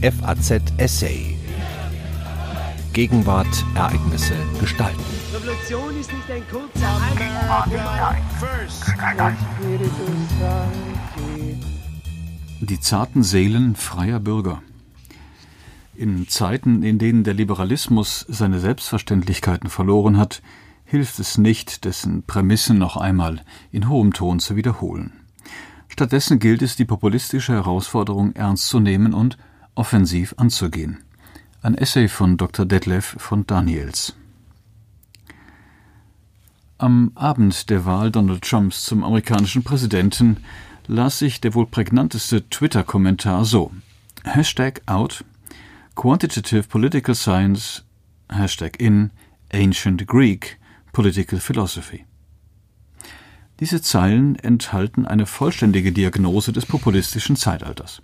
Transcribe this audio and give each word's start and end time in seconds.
FAZ 0.00 0.62
Essay. 0.76 1.36
Gegenwart, 2.92 3.64
Ereignisse, 3.74 4.34
Gestalten. 4.60 5.02
Revolution 5.34 5.98
ist 5.98 6.12
nicht 6.12 6.30
ein 6.30 6.42
kurzer 6.48 7.00
Die 12.60 12.78
zarten 12.78 13.24
Seelen 13.24 13.74
freier 13.74 14.20
Bürger. 14.20 14.62
In 15.96 16.28
Zeiten, 16.28 16.84
in 16.84 17.00
denen 17.00 17.24
der 17.24 17.34
Liberalismus 17.34 18.24
seine 18.28 18.60
Selbstverständlichkeiten 18.60 19.68
verloren 19.68 20.16
hat, 20.16 20.42
hilft 20.84 21.18
es 21.18 21.38
nicht, 21.38 21.84
dessen 21.84 22.22
Prämissen 22.22 22.78
noch 22.78 22.96
einmal 22.96 23.42
in 23.72 23.88
hohem 23.88 24.12
Ton 24.12 24.38
zu 24.38 24.54
wiederholen. 24.54 25.12
Stattdessen 25.88 26.38
gilt 26.38 26.62
es, 26.62 26.76
die 26.76 26.84
populistische 26.84 27.54
Herausforderung 27.54 28.32
ernst 28.36 28.68
zu 28.68 28.78
nehmen 28.78 29.12
und 29.12 29.36
offensiv 29.78 30.34
anzugehen. 30.36 30.98
Ein 31.62 31.76
Essay 31.76 32.08
von 32.08 32.36
Dr. 32.36 32.66
Detlef 32.66 33.16
von 33.18 33.46
Daniels. 33.46 34.14
Am 36.78 37.12
Abend 37.14 37.70
der 37.70 37.86
Wahl 37.86 38.10
Donald 38.10 38.42
Trumps 38.42 38.84
zum 38.84 39.02
amerikanischen 39.04 39.62
Präsidenten 39.64 40.38
las 40.86 41.18
sich 41.18 41.40
der 41.40 41.54
wohl 41.54 41.66
prägnanteste 41.66 42.48
Twitter-Kommentar 42.48 43.44
so: 43.44 43.72
Hashtag 44.24 44.82
out, 44.86 45.24
Quantitative 45.94 46.64
Political 46.64 47.14
Science, 47.14 47.84
Hashtag 48.28 48.80
in, 48.80 49.10
Ancient 49.52 50.06
Greek, 50.06 50.58
Political 50.92 51.40
Philosophy. 51.40 52.04
Diese 53.60 53.82
Zeilen 53.82 54.36
enthalten 54.36 55.06
eine 55.06 55.26
vollständige 55.26 55.90
Diagnose 55.90 56.52
des 56.52 56.66
populistischen 56.66 57.34
Zeitalters. 57.34 58.02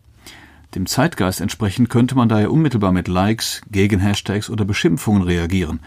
Dem 0.74 0.86
Zeitgeist 0.86 1.40
entsprechend 1.40 1.88
könnte 1.88 2.16
man 2.16 2.28
daher 2.28 2.50
unmittelbar 2.50 2.90
mit 2.90 3.06
Likes, 3.06 3.62
Gegenhashtags 3.70 4.50
oder 4.50 4.64
Beschimpfungen 4.64 5.22
reagieren. 5.22 5.78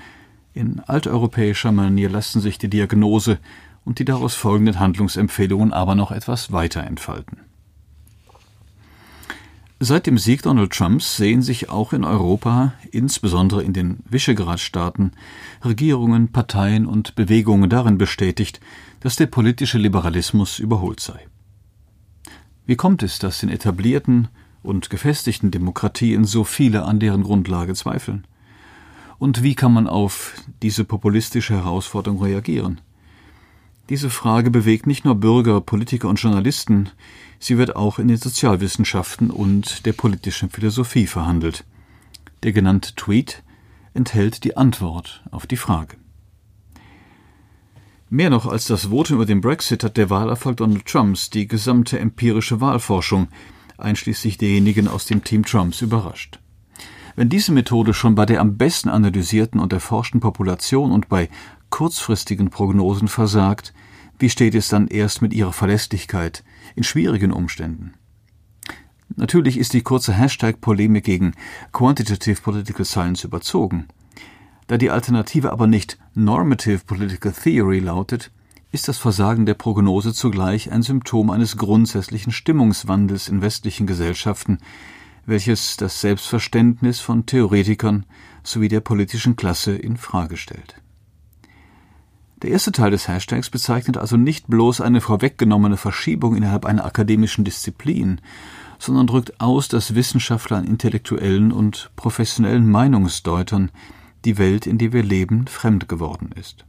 In 0.53 0.79
alteuropäischer 0.79 1.73
Manier 1.73 2.09
lassen 2.09 2.39
sich 2.39 2.57
die 2.57 2.69
Diagnose 2.69 3.37
und 3.83 3.99
die 3.99 4.05
daraus 4.05 4.33
folgenden 4.35 4.79
Handlungsempfehlungen 4.79 5.73
aber 5.73 5.95
noch 5.95 6.11
etwas 6.11 6.53
weiter 6.53 6.83
entfalten. 6.83 7.39
Seit 9.79 10.07
dem 10.07 10.17
Sieg 10.17 10.41
Donald 10.41 10.71
Trumps 10.71 11.17
sehen 11.17 11.43
sich 11.43 11.69
auch 11.69 11.93
in 11.93 12.03
Europa, 12.03 12.73
insbesondere 12.91 13.61
in 13.61 13.73
den 13.73 13.99
Visegrad-Staaten, 14.09 15.11
Regierungen, 15.63 16.31
Parteien 16.31 16.87
und 16.87 17.13
Bewegungen 17.13 17.69
darin 17.69 17.99
bestätigt, 17.99 18.59
dass 19.01 19.17
der 19.17 19.27
politische 19.27 19.77
Liberalismus 19.77 20.57
überholt 20.57 20.99
sei. 20.99 21.27
Wie 22.65 22.75
kommt 22.75 23.03
es, 23.03 23.19
dass 23.19 23.43
in 23.43 23.49
etablierten 23.49 24.29
und 24.67 24.89
gefestigten 24.89 25.49
Demokratien 25.49 26.25
so 26.25 26.43
viele 26.43 26.83
an 26.83 26.99
deren 26.99 27.23
Grundlage 27.23 27.73
zweifeln? 27.73 28.27
Und 29.17 29.41
wie 29.41 29.55
kann 29.55 29.73
man 29.73 29.87
auf 29.87 30.33
diese 30.61 30.83
populistische 30.83 31.55
Herausforderung 31.55 32.21
reagieren? 32.21 32.81
Diese 33.89 34.09
Frage 34.09 34.51
bewegt 34.51 34.85
nicht 34.85 35.05
nur 35.05 35.15
Bürger, 35.15 35.61
Politiker 35.61 36.09
und 36.09 36.21
Journalisten, 36.21 36.89
sie 37.39 37.57
wird 37.57 37.75
auch 37.75 37.99
in 37.99 38.09
den 38.09 38.17
Sozialwissenschaften 38.17 39.31
und 39.31 39.85
der 39.85 39.93
politischen 39.93 40.49
Philosophie 40.49 41.07
verhandelt. 41.07 41.63
Der 42.43 42.51
genannte 42.51 42.93
Tweet 42.95 43.43
enthält 43.93 44.43
die 44.43 44.57
Antwort 44.57 45.23
auf 45.31 45.47
die 45.47 45.57
Frage. 45.57 45.97
Mehr 48.09 48.29
noch 48.29 48.45
als 48.45 48.65
das 48.65 48.85
Votum 48.85 49.15
über 49.15 49.25
den 49.25 49.41
Brexit 49.41 49.83
hat 49.83 49.97
der 49.97 50.09
Wahlerfolg 50.09 50.57
Donald 50.57 50.85
Trumps 50.85 51.29
die 51.29 51.47
gesamte 51.47 51.99
empirische 51.99 52.61
Wahlforschung, 52.61 53.27
einschließlich 53.77 54.37
derjenigen 54.37 54.87
aus 54.87 55.05
dem 55.05 55.23
Team 55.23 55.45
Trumps, 55.45 55.81
überrascht. 55.81 56.39
Wenn 57.15 57.29
diese 57.29 57.51
Methode 57.51 57.93
schon 57.93 58.15
bei 58.15 58.25
der 58.25 58.41
am 58.41 58.57
besten 58.57 58.89
analysierten 58.89 59.59
und 59.59 59.73
erforschten 59.73 60.19
Population 60.19 60.91
und 60.91 61.09
bei 61.09 61.29
kurzfristigen 61.69 62.49
Prognosen 62.49 63.07
versagt, 63.07 63.73
wie 64.19 64.29
steht 64.29 64.55
es 64.55 64.67
dann 64.67 64.87
erst 64.87 65.21
mit 65.21 65.33
ihrer 65.33 65.53
Verlässlichkeit 65.53 66.43
in 66.75 66.83
schwierigen 66.83 67.31
Umständen? 67.31 67.93
Natürlich 69.15 69.57
ist 69.57 69.73
die 69.73 69.81
kurze 69.81 70.13
Hashtag-Polemik 70.13 71.05
gegen 71.05 71.33
Quantitative 71.71 72.41
Political 72.41 72.85
Science 72.85 73.23
überzogen. 73.23 73.87
Da 74.67 74.77
die 74.77 74.91
Alternative 74.91 75.51
aber 75.51 75.65
nicht 75.65 75.97
Normative 76.13 76.79
Political 76.85 77.31
Theory 77.31 77.79
lautet, 77.79 78.31
ist 78.71 78.87
das 78.87 78.97
Versagen 78.97 79.45
der 79.45 79.53
Prognose 79.53 80.13
zugleich 80.13 80.71
ein 80.71 80.81
Symptom 80.81 81.29
eines 81.29 81.57
grundsätzlichen 81.57 82.31
Stimmungswandels 82.31 83.29
in 83.29 83.41
westlichen 83.41 83.87
Gesellschaften, 83.87 84.59
welches 85.25 85.77
das 85.77 86.01
Selbstverständnis 86.01 86.99
von 86.99 87.25
Theoretikern 87.25 88.05
sowie 88.43 88.67
der 88.67 88.81
politischen 88.81 89.35
Klasse 89.35 89.75
in 89.75 89.97
Frage 89.97 90.37
stellt. 90.37 90.81
Der 92.43 92.51
erste 92.51 92.71
Teil 92.71 92.91
des 92.91 93.07
Hashtags 93.07 93.49
bezeichnet 93.49 93.97
also 93.97 94.15
nicht 94.15 94.47
bloß 94.47 94.81
eine 94.81 95.01
vorweggenommene 95.01 95.75
Verschiebung 95.75 96.35
innerhalb 96.35 96.65
einer 96.65 96.85
akademischen 96.85 97.43
Disziplin, 97.45 98.21
sondern 98.77 99.07
drückt 99.07 99.41
aus, 99.41 99.69
dass 99.69 99.95
Wissenschaftlern, 99.95 100.63
Intellektuellen 100.63 101.51
und 101.51 101.89
professionellen 101.95 102.69
Meinungsdeutern 102.69 103.71
die 104.23 104.37
Welt, 104.37 104.67
in 104.67 104.77
der 104.77 104.93
wir 104.93 105.01
leben, 105.01 105.47
fremd 105.47 105.89
geworden 105.89 106.29
ist. 106.35 106.66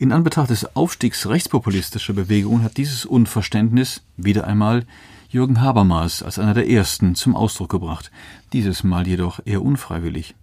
In 0.00 0.12
Anbetracht 0.12 0.50
des 0.50 0.76
Aufstiegs 0.76 1.26
rechtspopulistischer 1.26 2.12
Bewegungen 2.12 2.62
hat 2.62 2.76
dieses 2.76 3.04
Unverständnis 3.04 4.04
wieder 4.16 4.46
einmal 4.46 4.86
Jürgen 5.28 5.60
Habermas 5.60 6.22
als 6.22 6.38
einer 6.38 6.54
der 6.54 6.70
ersten 6.70 7.16
zum 7.16 7.34
Ausdruck 7.34 7.68
gebracht, 7.68 8.12
dieses 8.52 8.84
Mal 8.84 9.08
jedoch 9.08 9.40
eher 9.44 9.60
unfreiwillig. 9.60 10.36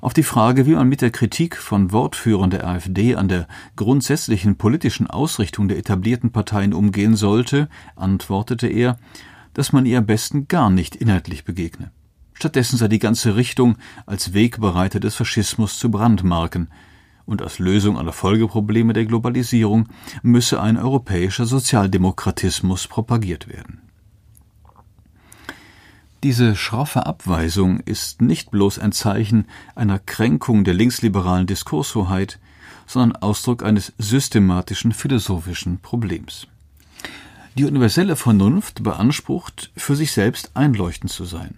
Auf 0.00 0.14
die 0.14 0.24
Frage, 0.24 0.66
wie 0.66 0.74
man 0.74 0.88
mit 0.88 1.00
der 1.00 1.12
Kritik 1.12 1.56
von 1.56 1.92
Wortführern 1.92 2.50
der 2.50 2.66
AfD 2.66 3.14
an 3.14 3.28
der 3.28 3.46
grundsätzlichen 3.76 4.56
politischen 4.56 5.06
Ausrichtung 5.06 5.68
der 5.68 5.78
etablierten 5.78 6.32
Parteien 6.32 6.74
umgehen 6.74 7.14
sollte, 7.14 7.68
antwortete 7.94 8.66
er, 8.66 8.98
dass 9.54 9.72
man 9.72 9.86
ihr 9.86 9.98
am 9.98 10.06
besten 10.06 10.48
gar 10.48 10.70
nicht 10.70 10.96
inhaltlich 10.96 11.44
begegne. 11.44 11.92
Stattdessen 12.34 12.78
sei 12.78 12.88
die 12.88 12.98
ganze 12.98 13.36
Richtung 13.36 13.76
als 14.06 14.34
Wegbereiter 14.34 14.98
des 14.98 15.14
Faschismus 15.14 15.78
zu 15.78 15.88
brandmarken, 15.88 16.66
und 17.26 17.42
als 17.42 17.58
Lösung 17.58 17.98
aller 17.98 18.12
Folgeprobleme 18.12 18.92
der 18.92 19.06
Globalisierung 19.06 19.88
müsse 20.22 20.60
ein 20.60 20.76
europäischer 20.76 21.46
Sozialdemokratismus 21.46 22.86
propagiert 22.88 23.48
werden. 23.48 23.80
Diese 26.22 26.54
schroffe 26.54 27.04
Abweisung 27.04 27.80
ist 27.80 28.22
nicht 28.22 28.52
bloß 28.52 28.78
ein 28.78 28.92
Zeichen 28.92 29.46
einer 29.74 29.98
Kränkung 29.98 30.62
der 30.62 30.74
linksliberalen 30.74 31.48
Diskurshoheit, 31.48 32.38
sondern 32.86 33.20
Ausdruck 33.20 33.64
eines 33.64 33.92
systematischen 33.98 34.92
philosophischen 34.92 35.80
Problems. 35.80 36.46
Die 37.58 37.64
universelle 37.64 38.16
Vernunft 38.16 38.82
beansprucht, 38.82 39.72
für 39.76 39.96
sich 39.96 40.12
selbst 40.12 40.52
einleuchtend 40.54 41.10
zu 41.10 41.24
sein. 41.24 41.56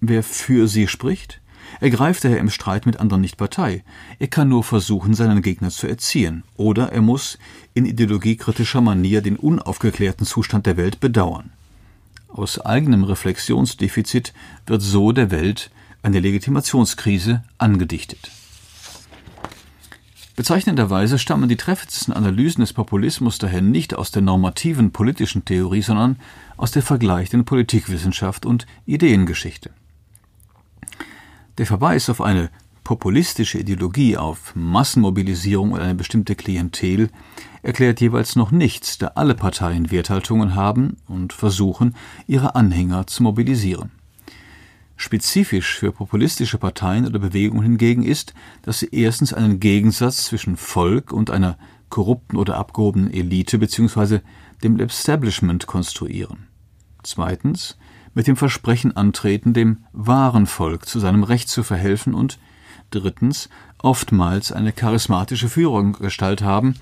Wer 0.00 0.22
für 0.22 0.68
sie 0.68 0.86
spricht, 0.86 1.40
ergreift 1.80 2.24
daher 2.24 2.38
im 2.38 2.50
Streit 2.50 2.86
mit 2.86 2.98
anderen 2.98 3.20
nicht 3.20 3.36
Partei. 3.36 3.84
Er 4.18 4.28
kann 4.28 4.48
nur 4.48 4.64
versuchen, 4.64 5.14
seinen 5.14 5.42
Gegner 5.42 5.70
zu 5.70 5.86
erziehen. 5.86 6.42
Oder 6.56 6.92
er 6.92 7.02
muss 7.02 7.38
in 7.74 7.86
ideologiekritischer 7.86 8.80
Manier 8.80 9.22
den 9.22 9.36
unaufgeklärten 9.36 10.26
Zustand 10.26 10.66
der 10.66 10.76
Welt 10.76 11.00
bedauern. 11.00 11.52
Aus 12.28 12.60
eigenem 12.60 13.04
Reflexionsdefizit 13.04 14.32
wird 14.66 14.82
so 14.82 15.12
der 15.12 15.30
Welt 15.30 15.70
eine 16.02 16.20
Legitimationskrise 16.20 17.44
angedichtet. 17.58 18.30
Bezeichnenderweise 20.36 21.18
stammen 21.18 21.48
die 21.48 21.56
treffendsten 21.56 22.12
Analysen 22.12 22.60
des 22.62 22.72
Populismus 22.72 23.38
daher 23.38 23.62
nicht 23.62 23.94
aus 23.94 24.10
der 24.10 24.22
normativen 24.22 24.90
politischen 24.90 25.44
Theorie, 25.44 25.82
sondern 25.82 26.16
aus 26.56 26.72
der 26.72 26.82
vergleichenden 26.82 27.44
Politikwissenschaft 27.44 28.44
und 28.44 28.66
Ideengeschichte. 28.84 29.70
Der 31.56 31.66
Verweis 31.66 32.10
auf 32.10 32.20
eine 32.20 32.50
populistische 32.82 33.58
Ideologie, 33.58 34.16
auf 34.16 34.56
Massenmobilisierung 34.56 35.70
oder 35.70 35.84
eine 35.84 35.94
bestimmte 35.94 36.34
Klientel 36.34 37.10
erklärt 37.62 38.00
jeweils 38.00 38.34
noch 38.34 38.50
nichts, 38.50 38.98
da 38.98 39.12
alle 39.14 39.36
Parteien 39.36 39.92
Werthaltungen 39.92 40.56
haben 40.56 40.96
und 41.06 41.32
versuchen, 41.32 41.94
ihre 42.26 42.56
Anhänger 42.56 43.06
zu 43.06 43.22
mobilisieren. 43.22 43.92
Spezifisch 44.96 45.78
für 45.78 45.92
populistische 45.92 46.58
Parteien 46.58 47.06
oder 47.06 47.20
Bewegungen 47.20 47.62
hingegen 47.62 48.02
ist, 48.02 48.34
dass 48.62 48.80
sie 48.80 48.88
erstens 48.90 49.32
einen 49.32 49.60
Gegensatz 49.60 50.26
zwischen 50.26 50.56
Volk 50.56 51.12
und 51.12 51.30
einer 51.30 51.56
korrupten 51.88 52.36
oder 52.36 52.56
abgehobenen 52.56 53.12
Elite 53.12 53.58
bzw. 53.58 54.20
dem 54.64 54.80
Establishment 54.80 55.66
konstruieren. 55.66 56.48
Zweitens 57.04 57.76
mit 58.14 58.26
dem 58.26 58.36
Versprechen 58.36 58.96
antreten, 58.96 59.52
dem 59.52 59.84
wahren 59.92 60.46
Volk 60.46 60.86
zu 60.86 61.00
seinem 61.00 61.24
Recht 61.24 61.48
zu 61.48 61.62
verhelfen 61.62 62.14
und 62.14 62.38
drittens 62.90 63.48
oftmals 63.78 64.52
eine 64.52 64.72
charismatische 64.72 65.48
Führergestalt 65.48 66.42
haben, 66.42 66.76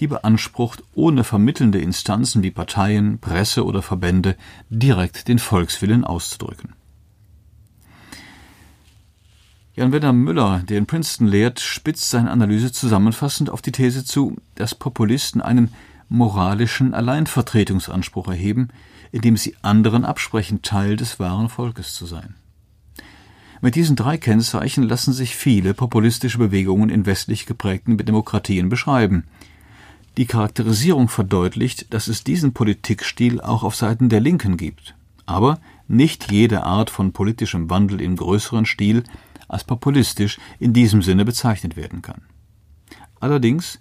die 0.00 0.06
beansprucht, 0.06 0.82
ohne 0.94 1.24
vermittelnde 1.24 1.80
Instanzen 1.80 2.42
wie 2.42 2.50
Parteien, 2.50 3.18
Presse 3.18 3.64
oder 3.64 3.82
Verbände 3.82 4.36
direkt 4.70 5.28
den 5.28 5.38
Volkswillen 5.38 6.04
auszudrücken. 6.04 6.74
Jan-Werner 9.74 10.12
Müller, 10.12 10.62
der 10.68 10.78
in 10.78 10.86
Princeton 10.86 11.28
lehrt, 11.28 11.60
spitzt 11.60 12.10
seine 12.10 12.32
Analyse 12.32 12.72
zusammenfassend 12.72 13.48
auf 13.48 13.62
die 13.62 13.70
These 13.70 14.04
zu, 14.04 14.36
dass 14.56 14.74
Populisten 14.74 15.40
einen 15.40 15.72
moralischen 16.08 16.94
Alleinvertretungsanspruch 16.94 18.28
erheben, 18.28 18.68
indem 19.12 19.36
sie 19.36 19.56
anderen 19.62 20.04
absprechen, 20.04 20.62
Teil 20.62 20.96
des 20.96 21.18
wahren 21.18 21.48
Volkes 21.48 21.94
zu 21.94 22.06
sein. 22.06 22.34
Mit 23.60 23.74
diesen 23.74 23.96
drei 23.96 24.18
Kennzeichen 24.18 24.84
lassen 24.84 25.12
sich 25.12 25.34
viele 25.34 25.74
populistische 25.74 26.38
Bewegungen 26.38 26.90
in 26.90 27.06
westlich 27.06 27.46
geprägten 27.46 27.96
Demokratien 27.96 28.68
beschreiben. 28.68 29.24
Die 30.16 30.26
Charakterisierung 30.26 31.08
verdeutlicht, 31.08 31.92
dass 31.92 32.08
es 32.08 32.24
diesen 32.24 32.52
Politikstil 32.52 33.40
auch 33.40 33.64
auf 33.64 33.74
Seiten 33.74 34.08
der 34.08 34.20
Linken 34.20 34.56
gibt. 34.56 34.94
Aber 35.26 35.60
nicht 35.88 36.30
jede 36.30 36.64
Art 36.64 36.90
von 36.90 37.12
politischem 37.12 37.68
Wandel 37.68 38.00
im 38.00 38.16
größeren 38.16 38.66
Stil 38.66 39.02
als 39.48 39.64
populistisch 39.64 40.38
in 40.58 40.72
diesem 40.72 41.02
Sinne 41.02 41.24
bezeichnet 41.24 41.76
werden 41.76 42.02
kann. 42.02 42.22
Allerdings 43.20 43.80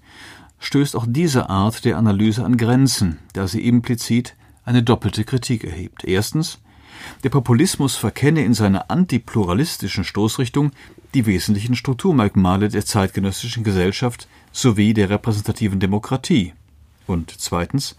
stößt 0.60 0.96
auch 0.96 1.06
diese 1.08 1.50
Art 1.50 1.86
der 1.86 1.98
Analyse 1.98 2.44
an 2.44 2.58
Grenzen, 2.58 3.20
da 3.34 3.48
sie 3.48 3.68
implizit 3.68 4.36
eine 4.66 4.84
doppelte 4.84 5.24
Kritik 5.24 5.64
erhebt. 5.64 6.04
Erstens, 6.04 6.60
der 7.24 7.30
Populismus 7.30 7.96
verkenne 7.96 8.44
in 8.44 8.54
seiner 8.54 8.90
antipluralistischen 8.90 10.04
Stoßrichtung 10.04 10.72
die 11.14 11.26
wesentlichen 11.26 11.76
Strukturmerkmale 11.76 12.70
der 12.70 12.86
zeitgenössischen 12.86 13.64
Gesellschaft 13.64 14.28
sowie 14.52 14.94
der 14.94 15.10
repräsentativen 15.10 15.80
Demokratie. 15.80 16.54
Und 17.06 17.34
zweitens, 17.38 17.96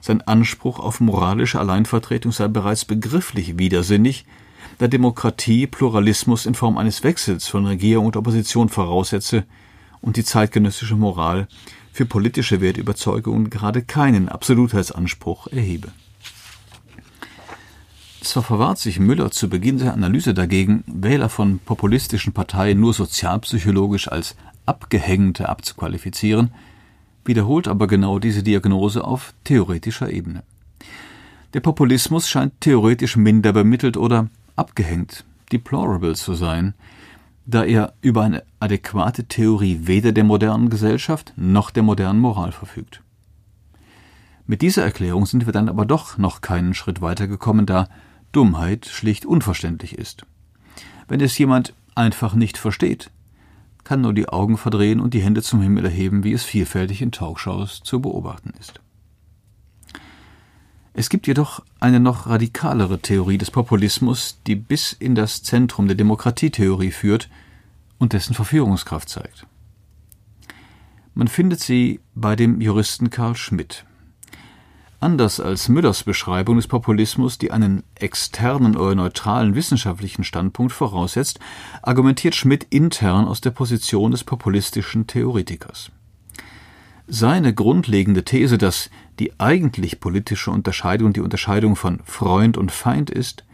sein 0.00 0.20
Anspruch 0.22 0.78
auf 0.78 1.00
moralische 1.00 1.60
Alleinvertretung 1.60 2.32
sei 2.32 2.48
bereits 2.48 2.84
begrifflich 2.84 3.58
widersinnig, 3.58 4.24
da 4.78 4.88
Demokratie 4.88 5.66
Pluralismus 5.66 6.46
in 6.46 6.54
Form 6.54 6.78
eines 6.78 7.04
Wechsels 7.04 7.48
von 7.48 7.66
Regierung 7.66 8.06
und 8.06 8.16
Opposition 8.16 8.68
voraussetze 8.68 9.44
und 10.00 10.16
die 10.16 10.24
zeitgenössische 10.24 10.96
Moral 10.96 11.46
für 11.92 12.06
politische 12.06 12.60
Wertüberzeugungen 12.60 13.50
gerade 13.50 13.82
keinen 13.82 14.28
Absolutheitsanspruch 14.28 15.46
erhebe. 15.48 15.88
Zwar 18.22 18.42
verwahrt 18.42 18.78
sich 18.78 18.98
Müller 18.98 19.30
zu 19.30 19.48
Beginn 19.48 19.78
der 19.78 19.92
Analyse 19.92 20.32
dagegen, 20.32 20.84
Wähler 20.86 21.28
von 21.28 21.58
populistischen 21.58 22.32
Parteien 22.32 22.80
nur 22.80 22.94
sozialpsychologisch 22.94 24.08
als 24.08 24.36
Abgehängte 24.64 25.48
abzuqualifizieren, 25.48 26.52
wiederholt 27.24 27.68
aber 27.68 27.88
genau 27.88 28.18
diese 28.18 28.42
Diagnose 28.42 29.04
auf 29.04 29.34
theoretischer 29.44 30.10
Ebene. 30.10 30.44
Der 31.52 31.60
Populismus 31.60 32.28
scheint 32.28 32.60
theoretisch 32.60 33.16
minder 33.16 33.52
bemittelt 33.52 33.96
oder 33.96 34.28
abgehängt, 34.56 35.24
deplorable 35.52 36.14
zu 36.14 36.34
sein, 36.34 36.74
da 37.44 37.64
er 37.64 37.94
über 38.00 38.22
eine 38.22 38.44
adäquate 38.60 39.24
Theorie 39.24 39.80
weder 39.82 40.12
der 40.12 40.24
modernen 40.24 40.70
Gesellschaft 40.70 41.32
noch 41.36 41.70
der 41.70 41.82
modernen 41.82 42.20
Moral 42.20 42.52
verfügt. 42.52 43.02
Mit 44.46 44.62
dieser 44.62 44.84
Erklärung 44.84 45.26
sind 45.26 45.46
wir 45.46 45.52
dann 45.52 45.68
aber 45.68 45.86
doch 45.86 46.18
noch 46.18 46.40
keinen 46.40 46.74
Schritt 46.74 47.00
weiter 47.00 47.26
gekommen, 47.26 47.66
da 47.66 47.88
Dummheit 48.32 48.86
schlicht 48.86 49.24
unverständlich 49.24 49.96
ist. 49.98 50.26
Wenn 51.08 51.20
es 51.20 51.38
jemand 51.38 51.74
einfach 51.94 52.34
nicht 52.34 52.58
versteht, 52.58 53.10
kann 53.84 54.00
nur 54.00 54.14
die 54.14 54.28
Augen 54.28 54.56
verdrehen 54.56 55.00
und 55.00 55.14
die 55.14 55.22
Hände 55.22 55.42
zum 55.42 55.60
Himmel 55.60 55.84
erheben, 55.84 56.24
wie 56.24 56.32
es 56.32 56.44
vielfältig 56.44 57.02
in 57.02 57.12
Talkshows 57.12 57.82
zu 57.82 58.00
beobachten 58.00 58.52
ist. 58.58 58.81
Es 60.94 61.08
gibt 61.08 61.26
jedoch 61.26 61.62
eine 61.80 62.00
noch 62.00 62.26
radikalere 62.26 62.98
Theorie 62.98 63.38
des 63.38 63.50
Populismus, 63.50 64.38
die 64.46 64.56
bis 64.56 64.92
in 64.92 65.14
das 65.14 65.42
Zentrum 65.42 65.86
der 65.86 65.96
Demokratietheorie 65.96 66.90
führt 66.90 67.30
und 67.98 68.12
dessen 68.12 68.34
Verführungskraft 68.34 69.08
zeigt. 69.08 69.46
Man 71.14 71.28
findet 71.28 71.60
sie 71.60 72.00
bei 72.14 72.36
dem 72.36 72.60
Juristen 72.60 73.08
Karl 73.10 73.36
Schmidt. 73.36 73.84
Anders 75.00 75.40
als 75.40 75.68
Müllers 75.68 76.04
Beschreibung 76.04 76.56
des 76.56 76.68
Populismus, 76.68 77.36
die 77.36 77.50
einen 77.50 77.82
externen 77.94 78.76
oder 78.76 78.94
neutralen 78.94 79.54
wissenschaftlichen 79.54 80.24
Standpunkt 80.24 80.72
voraussetzt, 80.72 81.40
argumentiert 81.82 82.34
Schmidt 82.34 82.66
intern 82.70 83.26
aus 83.26 83.40
der 83.40 83.50
Position 83.50 84.12
des 84.12 84.24
populistischen 84.24 85.06
Theoretikers. 85.06 85.90
Seine 87.08 87.52
grundlegende 87.52 88.24
These, 88.24 88.58
dass 88.58 88.90
die 89.22 89.38
eigentlich 89.38 90.00
politische 90.00 90.50
Unterscheidung 90.50 91.12
die 91.12 91.20
Unterscheidung 91.20 91.76
von 91.76 92.00
Freund 92.04 92.56
und 92.56 92.72
Feind 92.72 93.08
ist, 93.08 93.44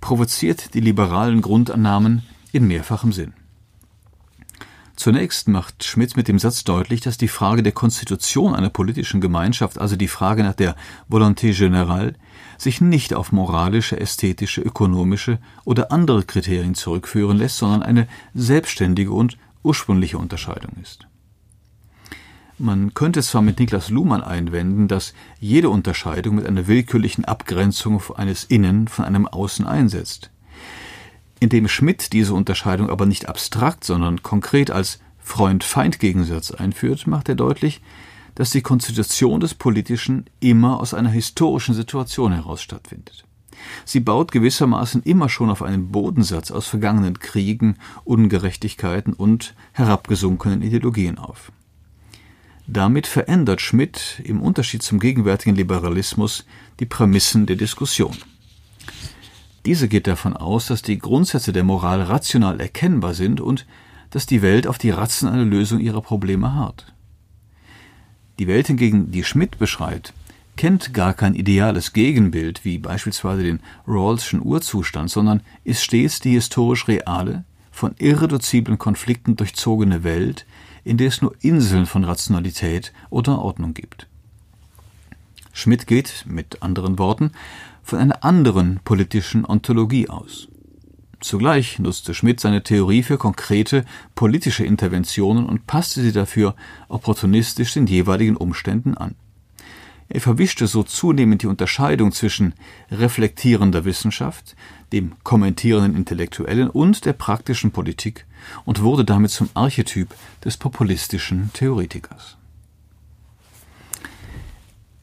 provoziert 0.00 0.72
die 0.72 0.80
liberalen 0.80 1.42
Grundannahmen 1.42 2.22
in 2.50 2.66
mehrfachem 2.66 3.12
Sinn. 3.12 3.34
Zunächst 4.96 5.46
macht 5.46 5.84
Schmidt 5.84 6.16
mit 6.16 6.28
dem 6.28 6.38
Satz 6.38 6.64
deutlich, 6.64 7.02
dass 7.02 7.18
die 7.18 7.28
Frage 7.28 7.62
der 7.62 7.72
Konstitution 7.72 8.54
einer 8.54 8.70
politischen 8.70 9.20
Gemeinschaft, 9.20 9.78
also 9.78 9.96
die 9.96 10.08
Frage 10.08 10.42
nach 10.42 10.54
der 10.54 10.76
Volonté 11.10 11.52
générale, 11.52 12.14
sich 12.56 12.80
nicht 12.80 13.12
auf 13.12 13.30
moralische, 13.30 14.00
ästhetische, 14.00 14.62
ökonomische 14.62 15.40
oder 15.66 15.92
andere 15.92 16.22
Kriterien 16.22 16.74
zurückführen 16.74 17.36
lässt, 17.36 17.58
sondern 17.58 17.82
eine 17.82 18.08
selbstständige 18.32 19.12
und 19.12 19.36
ursprüngliche 19.62 20.16
Unterscheidung 20.16 20.72
ist. 20.82 21.07
Man 22.60 22.92
könnte 22.92 23.22
zwar 23.22 23.40
mit 23.40 23.60
Niklas 23.60 23.88
Luhmann 23.88 24.20
einwenden, 24.20 24.88
dass 24.88 25.14
jede 25.38 25.70
Unterscheidung 25.70 26.34
mit 26.34 26.46
einer 26.46 26.66
willkürlichen 26.66 27.24
Abgrenzung 27.24 28.02
eines 28.16 28.42
Innen 28.42 28.88
von 28.88 29.04
einem 29.04 29.28
Außen 29.28 29.64
einsetzt. 29.64 30.30
Indem 31.38 31.68
Schmidt 31.68 32.12
diese 32.12 32.34
Unterscheidung 32.34 32.90
aber 32.90 33.06
nicht 33.06 33.28
abstrakt, 33.28 33.84
sondern 33.84 34.24
konkret 34.24 34.72
als 34.72 34.98
Freund-Feind-Gegensatz 35.20 36.50
einführt, 36.50 37.06
macht 37.06 37.28
er 37.28 37.36
deutlich, 37.36 37.80
dass 38.34 38.50
die 38.50 38.62
Konstitution 38.62 39.38
des 39.38 39.54
Politischen 39.54 40.24
immer 40.40 40.80
aus 40.80 40.94
einer 40.94 41.10
historischen 41.10 41.76
Situation 41.76 42.32
heraus 42.32 42.60
stattfindet. 42.60 43.24
Sie 43.84 44.00
baut 44.00 44.32
gewissermaßen 44.32 45.04
immer 45.04 45.28
schon 45.28 45.50
auf 45.50 45.62
einen 45.62 45.92
Bodensatz 45.92 46.50
aus 46.50 46.66
vergangenen 46.66 47.20
Kriegen, 47.20 47.76
Ungerechtigkeiten 48.04 49.12
und 49.12 49.54
herabgesunkenen 49.72 50.62
Ideologien 50.62 51.18
auf. 51.18 51.52
Damit 52.70 53.06
verändert 53.06 53.62
Schmidt 53.62 54.20
im 54.24 54.42
Unterschied 54.42 54.82
zum 54.82 55.00
gegenwärtigen 55.00 55.56
Liberalismus 55.56 56.44
die 56.80 56.84
Prämissen 56.84 57.46
der 57.46 57.56
Diskussion. 57.56 58.14
Diese 59.64 59.88
geht 59.88 60.06
davon 60.06 60.36
aus, 60.36 60.66
dass 60.66 60.82
die 60.82 60.98
Grundsätze 60.98 61.54
der 61.54 61.64
Moral 61.64 62.02
rational 62.02 62.60
erkennbar 62.60 63.14
sind 63.14 63.40
und 63.40 63.66
dass 64.10 64.26
die 64.26 64.42
Welt 64.42 64.66
auf 64.66 64.76
die 64.76 64.90
rationale 64.90 65.44
Lösung 65.44 65.80
ihrer 65.80 66.02
Probleme 66.02 66.54
harrt. 66.54 66.92
Die 68.38 68.46
Welt 68.46 68.66
hingegen, 68.66 69.10
die 69.10 69.24
Schmidt 69.24 69.58
beschreibt, 69.58 70.12
kennt 70.56 70.92
gar 70.92 71.14
kein 71.14 71.34
ideales 71.34 71.94
Gegenbild 71.94 72.66
wie 72.66 72.76
beispielsweise 72.76 73.44
den 73.44 73.60
Rawlschen 73.86 74.44
Urzustand, 74.44 75.10
sondern 75.10 75.40
ist 75.64 75.82
stets 75.82 76.20
die 76.20 76.32
historisch 76.32 76.86
reale, 76.86 77.44
von 77.70 77.94
irreduziblen 77.98 78.76
Konflikten 78.76 79.36
durchzogene 79.36 80.04
Welt, 80.04 80.44
in 80.88 80.96
der 80.96 81.08
es 81.08 81.22
nur 81.22 81.34
Inseln 81.40 81.86
von 81.86 82.04
Rationalität 82.04 82.92
oder 83.10 83.40
Ordnung 83.40 83.74
gibt. 83.74 84.06
Schmidt 85.52 85.86
geht, 85.86 86.24
mit 86.26 86.62
anderen 86.62 86.98
Worten, 86.98 87.32
von 87.82 87.98
einer 87.98 88.24
anderen 88.24 88.80
politischen 88.84 89.44
Ontologie 89.44 90.08
aus. 90.08 90.48
Zugleich 91.20 91.78
nutzte 91.78 92.14
Schmidt 92.14 92.38
seine 92.38 92.62
Theorie 92.62 93.02
für 93.02 93.18
konkrete 93.18 93.84
politische 94.14 94.64
Interventionen 94.64 95.46
und 95.46 95.66
passte 95.66 96.00
sie 96.00 96.12
dafür 96.12 96.54
opportunistisch 96.88 97.74
den 97.74 97.86
jeweiligen 97.86 98.36
Umständen 98.36 98.96
an. 98.96 99.16
Er 100.10 100.20
verwischte 100.20 100.66
so 100.66 100.82
zunehmend 100.82 101.42
die 101.42 101.46
Unterscheidung 101.46 102.12
zwischen 102.12 102.54
reflektierender 102.90 103.84
Wissenschaft, 103.84 104.56
dem 104.92 105.12
kommentierenden 105.22 105.96
Intellektuellen 105.96 106.70
und 106.70 107.04
der 107.04 107.12
praktischen 107.12 107.72
Politik 107.72 108.24
und 108.64 108.80
wurde 108.82 109.04
damit 109.04 109.30
zum 109.30 109.50
Archetyp 109.52 110.14
des 110.44 110.56
populistischen 110.56 111.50
Theoretikers. 111.52 112.38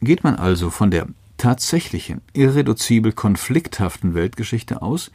Geht 0.02 0.24
man 0.24 0.36
also 0.36 0.72
von 0.72 0.90
der 0.90 1.08
tatsächlichen, 1.38 2.22
irreduzibel 2.34 3.12
konflikthaften 3.12 4.16
Weltgeschichte 4.16 4.82
aus, 4.82 5.12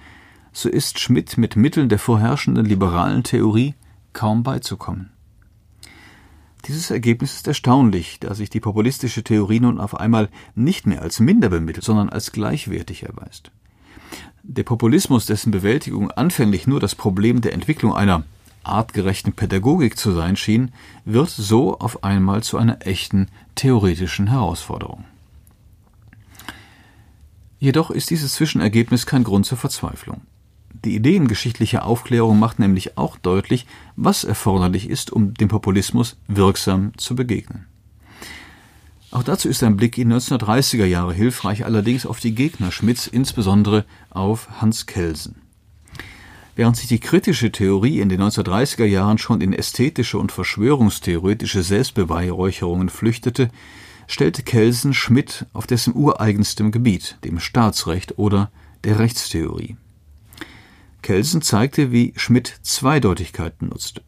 so 0.53 0.69
ist 0.69 1.01
Schmidt 1.01 1.37
mit 1.37 1.57
Mitteln 1.57 1.89
der 1.89 1.99
vorherrschenden 1.99 2.67
liberalen 2.67 3.25
Theorie 3.25 3.75
kaum 4.13 4.43
beizukommen. 4.43 5.11
Dieses 6.67 6.91
Ergebnis 6.91 7.35
ist 7.35 7.49
erstaunlich, 7.49 8.21
da 8.21 8.35
sich 8.35 8.51
die 8.51 8.61
populistische 8.61 9.25
Theorie 9.25 9.61
nun 9.61 9.81
auf 9.81 9.99
einmal 9.99 10.29
nicht 10.55 10.87
mehr 10.87 11.03
als 11.03 11.21
minder 11.21 11.49
bemittelt, 11.49 11.85
sondern 11.85 12.11
als 12.11 12.33
gleichwertig 12.33 13.05
erweist. 13.05 13.51
Der 14.43 14.63
Populismus, 14.63 15.27
dessen 15.27 15.51
Bewältigung 15.51 16.11
anfänglich 16.11 16.67
nur 16.67 16.81
das 16.81 16.95
Problem 16.95 17.41
der 17.41 17.53
Entwicklung 17.55 17.95
einer 17.95 18.25
artgerechten 18.63 19.33
Pädagogik 19.33 19.97
zu 19.97 20.13
sein 20.13 20.37
schien, 20.37 20.73
wird 21.05 21.31
so 21.31 21.79
auf 21.79 22.05
einmal 22.05 22.43
zu 22.43 22.59
einer 22.59 22.87
echten 22.87 23.29
theoretischen 23.55 24.29
Herausforderung. 24.29 25.05
Jedoch 27.59 27.91
ist 27.91 28.11
dieses 28.11 28.35
Zwischenergebnis 28.35 29.07
kein 29.07 29.25
Grund 29.25 29.47
zur 29.47 29.59
Verzweiflung. 29.59 30.23
Die 30.85 30.95
ideengeschichtliche 30.95 31.83
Aufklärung 31.83 32.39
macht 32.39 32.59
nämlich 32.59 32.97
auch 32.97 33.19
deutlich, 33.19 33.67
was 33.97 34.25
erforderlich 34.25 34.89
ist, 34.89 35.13
um 35.13 35.35
dem 35.35 35.49
Populismus 35.49 36.17
wirksam 36.27 36.97
zu 36.97 37.15
begegnen. 37.15 37.67
Auch 39.11 39.25
dazu 39.25 39.49
ist 39.49 39.63
ein 39.63 39.77
Blick 39.77 39.99
in 39.99 40.09
die 40.09 40.15
1930er 40.15 40.85
Jahre 40.85 41.13
hilfreich, 41.13 41.65
allerdings 41.65 42.07
auf 42.07 42.21
die 42.21 42.35
Gegner 42.35 42.71
Schmidts, 42.71 43.09
insbesondere 43.09 43.85
auf 44.09 44.49
Hans 44.61 44.87
Kelsen. 44.87 45.43
Während 46.55 46.77
sich 46.77 46.87
die 46.87 47.01
kritische 47.01 47.51
Theorie 47.51 48.01
in 48.01 48.09
den 48.09 48.23
1930er 48.23 48.85
Jahren 48.85 49.19
schon 49.19 49.41
in 49.41 49.53
ästhetische 49.53 50.19
und 50.19 50.33
verschwörungstheoretische 50.33 51.63
Selbstbeweihräucherungen 51.63 52.89
flüchtete, 52.89 53.51
stellte 54.07 54.43
Kelsen 54.43 54.95
Schmidt 54.95 55.47
auf 55.53 55.67
dessen 55.67 55.95
ureigenstem 55.95 56.71
Gebiet, 56.71 57.19
dem 57.25 57.41
Staatsrecht 57.41 58.19
oder 58.19 58.51
der 58.85 58.99
Rechtstheorie. 58.99 59.77
Kelsen 61.03 61.43
zeigte, 61.43 61.93
wie 61.93 62.13
Schmidt 62.17 62.61
Zweideutigkeiten 62.63 63.69
nutzte. 63.69 64.03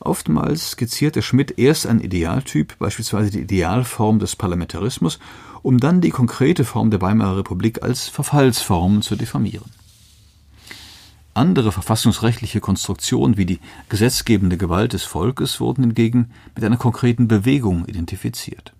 Oftmals 0.00 0.72
skizzierte 0.72 1.22
Schmidt 1.22 1.58
erst 1.58 1.86
ein 1.86 2.00
Idealtyp, 2.00 2.78
beispielsweise 2.78 3.30
die 3.30 3.40
Idealform 3.40 4.18
des 4.18 4.36
Parlamentarismus, 4.36 5.18
um 5.62 5.78
dann 5.78 6.00
die 6.00 6.10
konkrete 6.10 6.64
Form 6.64 6.90
der 6.90 7.00
Weimarer 7.00 7.38
Republik 7.38 7.82
als 7.82 8.08
Verfallsform 8.08 9.02
zu 9.02 9.16
diffamieren. 9.16 9.70
Andere 11.32 11.72
verfassungsrechtliche 11.72 12.60
Konstruktionen 12.60 13.36
wie 13.36 13.46
die 13.46 13.58
gesetzgebende 13.88 14.56
Gewalt 14.56 14.92
des 14.92 15.02
Volkes 15.02 15.58
wurden 15.58 15.82
hingegen 15.82 16.30
mit 16.54 16.64
einer 16.64 16.76
konkreten 16.76 17.26
Bewegung 17.26 17.86
identifiziert. 17.86 18.72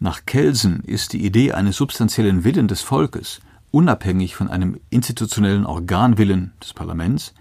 Nach 0.00 0.24
Kelsen 0.24 0.80
ist 0.80 1.12
die 1.12 1.24
Idee 1.24 1.52
eines 1.52 1.76
substanziellen 1.76 2.44
Willen 2.44 2.66
des 2.66 2.80
Volkes, 2.80 3.40
unabhängig 3.72 4.36
von 4.36 4.48
einem 4.48 4.78
institutionellen 4.90 5.66
Organwillen 5.66 6.52
des 6.62 6.72
Parlaments, 6.72 7.34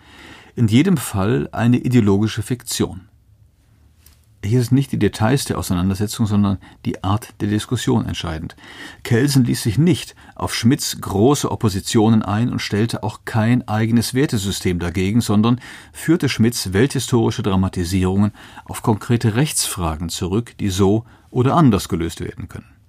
in 0.55 0.67
jedem 0.67 0.97
Fall 0.97 1.47
eine 1.51 1.77
ideologische 1.77 2.41
Fiktion. 2.41 3.07
Hier 4.43 4.63
sind 4.63 4.71
nicht 4.71 4.91
die 4.91 4.97
Details 4.97 5.45
der 5.45 5.59
Auseinandersetzung, 5.59 6.25
sondern 6.25 6.57
die 6.83 7.03
Art 7.03 7.35
der 7.41 7.47
Diskussion 7.47 8.05
entscheidend. 8.05 8.55
Kelsen 9.03 9.43
ließ 9.43 9.61
sich 9.61 9.77
nicht 9.77 10.15
auf 10.33 10.55
Schmidts 10.55 10.99
große 10.99 11.51
Oppositionen 11.51 12.23
ein 12.23 12.49
und 12.49 12.59
stellte 12.59 13.03
auch 13.03 13.19
kein 13.23 13.67
eigenes 13.67 14.15
Wertesystem 14.15 14.79
dagegen, 14.79 15.21
sondern 15.21 15.61
führte 15.93 16.27
Schmidts 16.27 16.73
welthistorische 16.73 17.43
Dramatisierungen 17.43 18.31
auf 18.65 18.81
konkrete 18.81 19.35
Rechtsfragen 19.35 20.09
zurück, 20.09 20.57
die 20.59 20.69
so 20.69 21.05
oder 21.29 21.55
anders 21.55 21.87
gelöst 21.87 22.19
werden 22.19 22.47
können. 22.47 22.80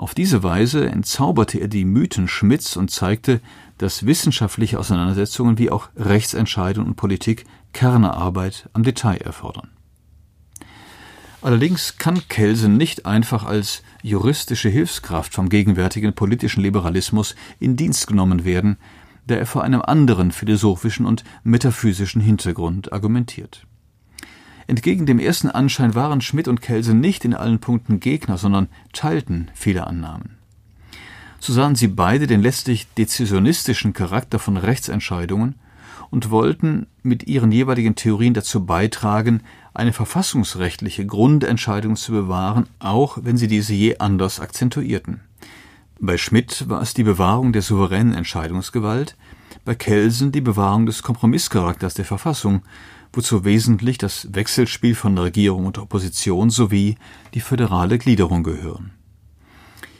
Auf 0.00 0.14
diese 0.14 0.42
Weise 0.42 0.88
entzauberte 0.88 1.58
er 1.58 1.68
die 1.68 1.84
Mythen 1.84 2.26
Schmidts 2.26 2.74
und 2.78 2.90
zeigte, 2.90 3.42
dass 3.76 4.06
wissenschaftliche 4.06 4.78
Auseinandersetzungen 4.78 5.58
wie 5.58 5.68
auch 5.68 5.90
Rechtsentscheidungen 5.94 6.88
und 6.88 6.96
Politik 6.96 7.44
Kernearbeit 7.74 8.70
am 8.72 8.82
Detail 8.82 9.18
erfordern. 9.18 9.68
Allerdings 11.42 11.98
kann 11.98 12.26
Kelsen 12.30 12.78
nicht 12.78 13.04
einfach 13.04 13.44
als 13.44 13.82
juristische 14.02 14.70
Hilfskraft 14.70 15.34
vom 15.34 15.50
gegenwärtigen 15.50 16.14
politischen 16.14 16.62
Liberalismus 16.62 17.34
in 17.58 17.76
Dienst 17.76 18.06
genommen 18.06 18.46
werden, 18.46 18.78
da 19.26 19.34
er 19.34 19.44
vor 19.44 19.64
einem 19.64 19.82
anderen 19.82 20.32
philosophischen 20.32 21.04
und 21.04 21.24
metaphysischen 21.44 22.22
Hintergrund 22.22 22.90
argumentiert. 22.90 23.66
Entgegen 24.70 25.04
dem 25.04 25.18
ersten 25.18 25.50
Anschein 25.50 25.96
waren 25.96 26.20
Schmidt 26.20 26.46
und 26.46 26.62
Kelsen 26.62 27.00
nicht 27.00 27.24
in 27.24 27.34
allen 27.34 27.58
Punkten 27.58 27.98
Gegner, 27.98 28.38
sondern 28.38 28.68
teilten 28.92 29.50
viele 29.52 29.84
Annahmen. 29.84 30.38
So 31.40 31.52
sahen 31.52 31.74
sie 31.74 31.88
beide 31.88 32.28
den 32.28 32.40
letztlich 32.40 32.86
dezisionistischen 32.96 33.94
Charakter 33.94 34.38
von 34.38 34.56
Rechtsentscheidungen 34.56 35.56
und 36.10 36.30
wollten 36.30 36.86
mit 37.02 37.26
ihren 37.26 37.50
jeweiligen 37.50 37.96
Theorien 37.96 38.32
dazu 38.32 38.64
beitragen, 38.64 39.42
eine 39.74 39.92
verfassungsrechtliche 39.92 41.04
Grundentscheidung 41.04 41.96
zu 41.96 42.12
bewahren, 42.12 42.68
auch 42.78 43.18
wenn 43.22 43.36
sie 43.36 43.48
diese 43.48 43.74
je 43.74 43.98
anders 43.98 44.38
akzentuierten. 44.38 45.20
Bei 45.98 46.16
Schmidt 46.16 46.68
war 46.68 46.80
es 46.80 46.94
die 46.94 47.02
Bewahrung 47.02 47.52
der 47.52 47.62
souveränen 47.62 48.14
Entscheidungsgewalt, 48.14 49.16
bei 49.64 49.74
Kelsen 49.74 50.30
die 50.30 50.40
Bewahrung 50.40 50.86
des 50.86 51.02
Kompromisscharakters 51.02 51.94
der 51.94 52.04
Verfassung, 52.04 52.62
wozu 53.12 53.44
wesentlich 53.44 53.98
das 53.98 54.28
Wechselspiel 54.32 54.94
von 54.94 55.16
Regierung 55.18 55.66
und 55.66 55.78
Opposition 55.78 56.50
sowie 56.50 56.96
die 57.34 57.40
föderale 57.40 57.98
Gliederung 57.98 58.42
gehören. 58.42 58.92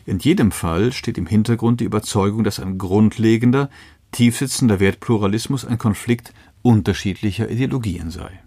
In 0.07 0.19
jedem 0.19 0.51
Fall 0.51 0.93
steht 0.93 1.19
im 1.19 1.27
Hintergrund 1.27 1.81
die 1.81 1.85
Überzeugung, 1.85 2.45
dass 2.45 2.61
ein 2.61 2.79
grundlegender, 2.79 3.71
tiefsitzender 4.13 4.81
Wertpluralismus 4.81 5.65
ein 5.65 5.79
Konflikt 5.79 6.33
unterschiedlicher 6.63 7.49
Ideologien 7.49 8.11
sei. 8.11 8.41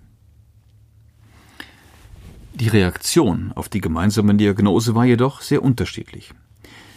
Die 2.55 2.67
Reaktion 2.67 3.51
auf 3.55 3.67
die 3.67 3.81
gemeinsame 3.81 4.35
Diagnose 4.35 4.93
war 4.93 5.05
jedoch 5.05 5.41
sehr 5.41 5.63
unterschiedlich. 5.63 6.33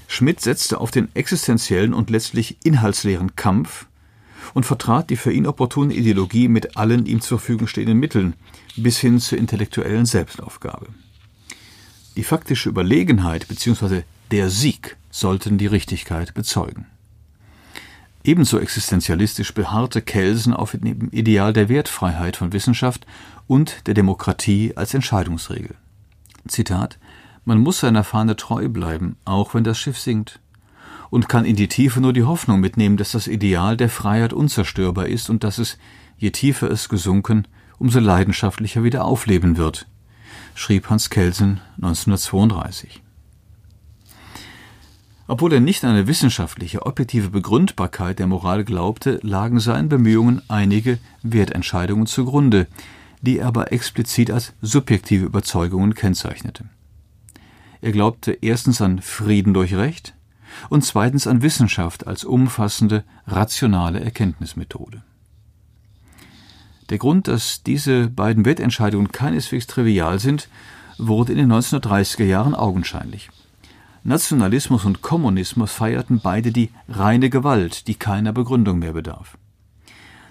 Schmidt 0.06 0.40
setzte 0.40 0.80
auf 0.80 0.90
den 0.90 1.08
existenziellen 1.14 1.94
und 1.94 2.11
letztlich 2.11 2.58
inhaltsleeren 2.64 3.37
Kampf 3.37 3.87
und 4.57 4.65
vertrat 4.65 5.11
die 5.11 5.17
für 5.17 5.33
ihn 5.33 5.47
opportune 5.47 5.93
Ideologie 5.93 6.49
mit 6.49 6.79
allen 6.79 7.05
ihm 7.05 7.21
zur 7.21 7.39
Verfügung 7.39 7.67
stehenden 7.67 7.99
Mitteln 7.99 8.33
bis 8.75 8.97
hin 8.97 9.21
zur 9.21 9.37
intellektuellen 9.37 10.07
Selbstaufgabe. 10.07 10.87
Die 12.17 12.25
faktische 12.25 12.71
Überlegenheit 12.71 13.49
bzw. 13.49 14.05
der 14.31 14.49
Sieg 14.49 14.97
sollten 15.11 15.59
die 15.59 15.67
Richtigkeit 15.67 16.33
bezeugen. 16.33 16.87
Ebenso 18.25 18.59
existenzialistisch 18.59 19.53
beharrte 19.53 20.01
Kelsen 20.01 20.55
auf 20.55 20.71
dem 20.71 21.11
Ideal 21.11 21.53
der 21.53 21.69
Wertfreiheit 21.69 22.39
von 22.39 22.55
Wissenschaft 22.55 23.07
und 23.47 23.87
der 23.87 23.93
Demokratie 23.93 24.73
als 24.75 24.95
Entscheidungsregel. 24.95 25.75
Zitat 26.49 26.99
Man 27.45 27.59
muss 27.59 27.81
seiner 27.81 28.05
Fahne 28.05 28.37
treu 28.37 28.71
bleiben, 28.71 29.17
auch 29.27 29.53
wenn 29.53 29.65
das 29.65 29.79
Schiff 29.79 29.99
sinkt, 29.99 30.41
und 31.11 31.29
kann 31.29 31.45
in 31.45 31.57
die 31.57 31.69
Tiefe 31.69 32.01
nur 32.01 32.13
die 32.13 32.25
Hoffnung 32.25 32.61
mitnehmen, 32.61 32.97
dass 32.97 33.13
das 33.13 33.27
Ideal 33.27 33.77
der 33.77 33.89
Freiheit 33.89 34.33
unzerstörbar 34.33 35.07
ist 35.07 35.31
und 35.31 35.45
dass 35.45 35.59
es, 35.59 35.79
je 36.19 36.31
tiefer 36.31 36.71
es 36.71 36.89
gesunken, 36.89 37.47
umso 37.79 38.01
leidenschaftlicher 38.01 38.83
wieder 38.83 39.05
aufleben 39.05 39.57
wird, 39.57 39.87
schrieb 40.55 40.91
Hans 40.91 41.11
Kelsen 41.11 41.61
1932. 41.77 43.03
Obwohl 45.29 45.55
er 45.55 45.61
nicht 45.61 45.85
an 45.85 45.91
eine 45.91 46.07
wissenschaftliche, 46.07 46.87
objektive 46.87 47.31
Begründbarkeit 47.31 48.21
der 48.21 48.29
Moral 48.29 48.65
glaubte, 48.65 49.19
lagen 49.23 49.59
seinen 49.59 49.89
Bemühungen 49.89 50.41
einige 50.49 50.99
Wertentscheidungen 51.23 52.07
zugrunde, 52.07 52.69
die 53.23 53.39
er 53.39 53.49
aber 53.49 53.73
explizit 53.73 54.31
als 54.31 54.53
subjektive 54.63 55.25
Überzeugungen 55.25 55.95
kennzeichnete. 55.95 56.67
Er 57.81 57.93
glaubte 57.93 58.39
erstens 58.41 58.81
an 58.81 59.01
Frieden 59.01 59.53
durch 59.53 59.75
Recht 59.75 60.15
und 60.69 60.85
zweitens 60.85 61.27
an 61.27 61.43
Wissenschaft 61.43 62.07
als 62.07 62.25
umfassende, 62.25 63.05
rationale 63.27 64.01
Erkenntnismethode. 64.01 65.03
Der 66.91 66.99
Grund, 66.99 67.29
dass 67.29 67.63
diese 67.63 68.09
beiden 68.09 68.45
Wettentscheidungen 68.45 69.11
keineswegs 69.11 69.67
trivial 69.67 70.19
sind, 70.19 70.49
wurde 70.99 71.33
in 71.33 71.39
den 71.39 71.53
1930er 71.53 72.25
Jahren 72.25 72.55
augenscheinlich. 72.55 73.29
Nationalismus 74.05 74.85
und 74.85 75.03
Kommunismus 75.03 75.73
feierten 75.73 76.21
beide 76.23 76.53
die 76.53 76.71
reine 76.89 77.29
Gewalt, 77.29 77.89
die 77.89 77.97
keiner 77.97 78.33
Begründung 78.33 78.79
mehr 78.79 78.93
bedarf. 78.93 79.37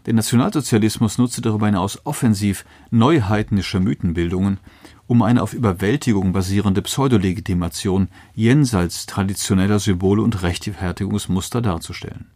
Der 0.05 0.13
Nationalsozialismus 0.13 1.17
nutzte 1.17 1.41
darüber 1.41 1.65
hinaus 1.65 2.05
offensiv 2.05 2.63
neuheidnische 2.91 3.79
Mythenbildungen, 3.79 4.59
um 5.07 5.23
eine 5.23 5.41
auf 5.41 5.53
Überwältigung 5.53 6.31
basierende 6.31 6.83
Pseudolegitimation 6.83 8.09
jenseits 8.35 9.07
traditioneller 9.07 9.79
Symbole 9.79 10.21
und 10.21 10.43
Rechtfertigungsmuster 10.43 11.61
darzustellen. 11.61 12.27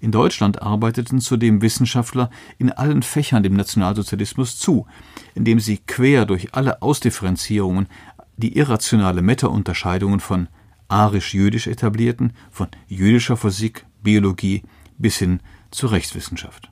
In 0.00 0.10
Deutschland 0.12 0.62
arbeiteten 0.62 1.20
zudem 1.20 1.60
Wissenschaftler 1.60 2.30
in 2.56 2.72
allen 2.72 3.02
Fächern 3.02 3.42
dem 3.42 3.52
Nationalsozialismus 3.52 4.58
zu, 4.58 4.86
indem 5.34 5.60
sie 5.60 5.76
quer 5.76 6.24
durch 6.24 6.54
alle 6.54 6.80
Ausdifferenzierungen 6.80 7.88
die 8.38 8.56
irrationale 8.56 9.20
Meta-Unterscheidungen 9.20 10.20
von 10.20 10.48
arisch-jüdisch 10.88 11.66
etablierten, 11.66 12.32
von 12.50 12.68
jüdischer 12.88 13.36
Physik, 13.36 13.84
Biologie 14.02 14.62
bis 14.96 15.18
hin 15.18 15.40
zur 15.70 15.92
Rechtswissenschaft. 15.92 16.70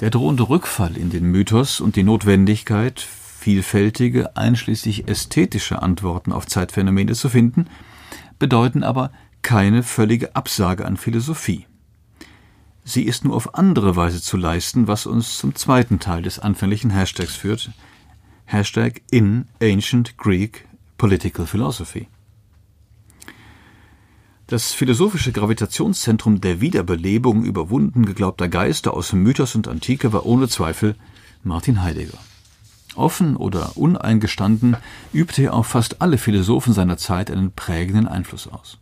Der 0.00 0.10
drohende 0.10 0.48
Rückfall 0.48 0.96
in 0.96 1.10
den 1.10 1.24
Mythos 1.24 1.80
und 1.80 1.94
die 1.96 2.02
Notwendigkeit, 2.02 3.00
vielfältige, 3.00 4.36
einschließlich 4.36 5.08
ästhetische 5.08 5.80
Antworten 5.80 6.32
auf 6.32 6.46
Zeitphänomene 6.46 7.14
zu 7.14 7.28
finden, 7.28 7.68
bedeuten 8.38 8.82
aber 8.82 9.12
keine 9.42 9.82
völlige 9.82 10.34
Absage 10.34 10.86
an 10.86 10.96
Philosophie. 10.96 11.66
Sie 12.84 13.04
ist 13.04 13.24
nur 13.24 13.36
auf 13.36 13.54
andere 13.54 13.94
Weise 13.94 14.20
zu 14.20 14.36
leisten, 14.36 14.88
was 14.88 15.06
uns 15.06 15.38
zum 15.38 15.54
zweiten 15.54 16.00
Teil 16.00 16.22
des 16.22 16.40
anfänglichen 16.40 16.90
Hashtags 16.90 17.36
führt. 17.36 17.70
Hashtag 18.44 19.02
in 19.10 19.46
Ancient 19.62 20.18
Greek 20.18 20.66
Political 20.98 21.46
Philosophy. 21.46 22.08
Das 24.52 24.74
philosophische 24.74 25.32
Gravitationszentrum 25.32 26.42
der 26.42 26.60
Wiederbelebung 26.60 27.42
überwunden 27.42 28.04
geglaubter 28.04 28.50
Geister 28.50 28.92
aus 28.92 29.14
Mythos 29.14 29.54
und 29.54 29.66
Antike 29.66 30.12
war 30.12 30.26
ohne 30.26 30.46
Zweifel 30.46 30.94
Martin 31.42 31.80
Heidegger. 31.80 32.18
Offen 32.94 33.36
oder 33.36 33.78
uneingestanden 33.78 34.76
übte 35.14 35.44
er 35.44 35.54
auf 35.54 35.68
fast 35.68 36.02
alle 36.02 36.18
Philosophen 36.18 36.74
seiner 36.74 36.98
Zeit 36.98 37.30
einen 37.30 37.52
prägenden 37.52 38.06
Einfluss 38.06 38.46
aus. 38.46 38.76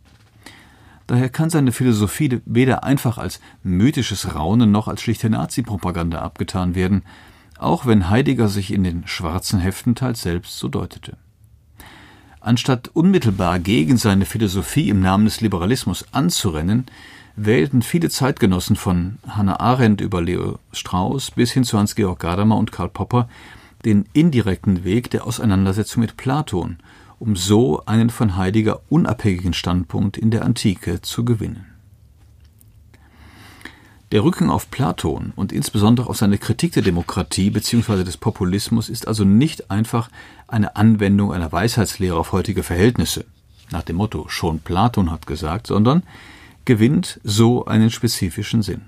Daher 1.07 1.29
kann 1.29 1.49
seine 1.49 1.71
Philosophie 1.71 2.41
weder 2.43 2.83
einfach 2.83 3.17
als 3.17 3.39
mythisches 3.63 4.35
Raunen 4.35 4.73
noch 4.73 4.89
als 4.89 5.01
schlichte 5.01 5.29
Nazi-Propaganda 5.29 6.19
abgetan 6.19 6.75
werden, 6.75 7.03
auch 7.57 7.85
wenn 7.85 8.09
Heidegger 8.09 8.49
sich 8.49 8.73
in 8.73 8.83
den 8.83 9.07
schwarzen 9.07 9.61
Heften 9.61 9.95
teils 9.95 10.21
selbst 10.21 10.59
so 10.59 10.67
deutete. 10.67 11.15
Anstatt 12.41 12.89
unmittelbar 12.95 13.59
gegen 13.59 13.97
seine 13.97 14.25
Philosophie 14.25 14.89
im 14.89 14.99
Namen 14.99 15.25
des 15.25 15.41
Liberalismus 15.41 16.05
anzurennen, 16.11 16.87
wählten 17.35 17.83
viele 17.83 18.09
Zeitgenossen 18.09 18.75
von 18.75 19.19
Hannah 19.27 19.59
Arendt 19.59 20.01
über 20.01 20.23
Leo 20.23 20.57
Strauss 20.73 21.29
bis 21.29 21.51
hin 21.51 21.63
zu 21.63 21.77
Hans-Georg 21.77 22.19
Gadamer 22.19 22.57
und 22.57 22.71
Karl 22.71 22.89
Popper 22.89 23.29
den 23.85 24.05
indirekten 24.13 24.83
Weg 24.83 25.11
der 25.11 25.25
Auseinandersetzung 25.27 26.01
mit 26.01 26.17
Platon, 26.17 26.77
um 27.19 27.35
so 27.35 27.83
einen 27.85 28.09
von 28.09 28.37
Heidegger 28.37 28.81
unabhängigen 28.89 29.53
Standpunkt 29.53 30.17
in 30.17 30.31
der 30.31 30.43
Antike 30.43 31.01
zu 31.01 31.23
gewinnen. 31.23 31.70
Der 34.11 34.25
Rücken 34.25 34.49
auf 34.49 34.69
Platon 34.69 35.31
und 35.37 35.53
insbesondere 35.53 36.09
auf 36.09 36.17
seine 36.17 36.37
Kritik 36.37 36.73
der 36.73 36.83
Demokratie 36.83 37.49
bzw. 37.49 38.03
des 38.03 38.17
Populismus 38.17 38.89
ist 38.89 39.07
also 39.07 39.23
nicht 39.23 39.71
einfach 39.71 40.09
eine 40.49 40.75
Anwendung 40.75 41.31
einer 41.31 41.49
Weisheitslehre 41.49 42.17
auf 42.17 42.33
heutige 42.33 42.63
Verhältnisse, 42.63 43.23
nach 43.71 43.83
dem 43.83 43.95
Motto 43.95 44.27
schon 44.27 44.59
Platon 44.59 45.11
hat 45.11 45.27
gesagt, 45.27 45.65
sondern 45.67 46.03
gewinnt 46.65 47.21
so 47.23 47.63
einen 47.65 47.89
spezifischen 47.89 48.61
Sinn. 48.61 48.81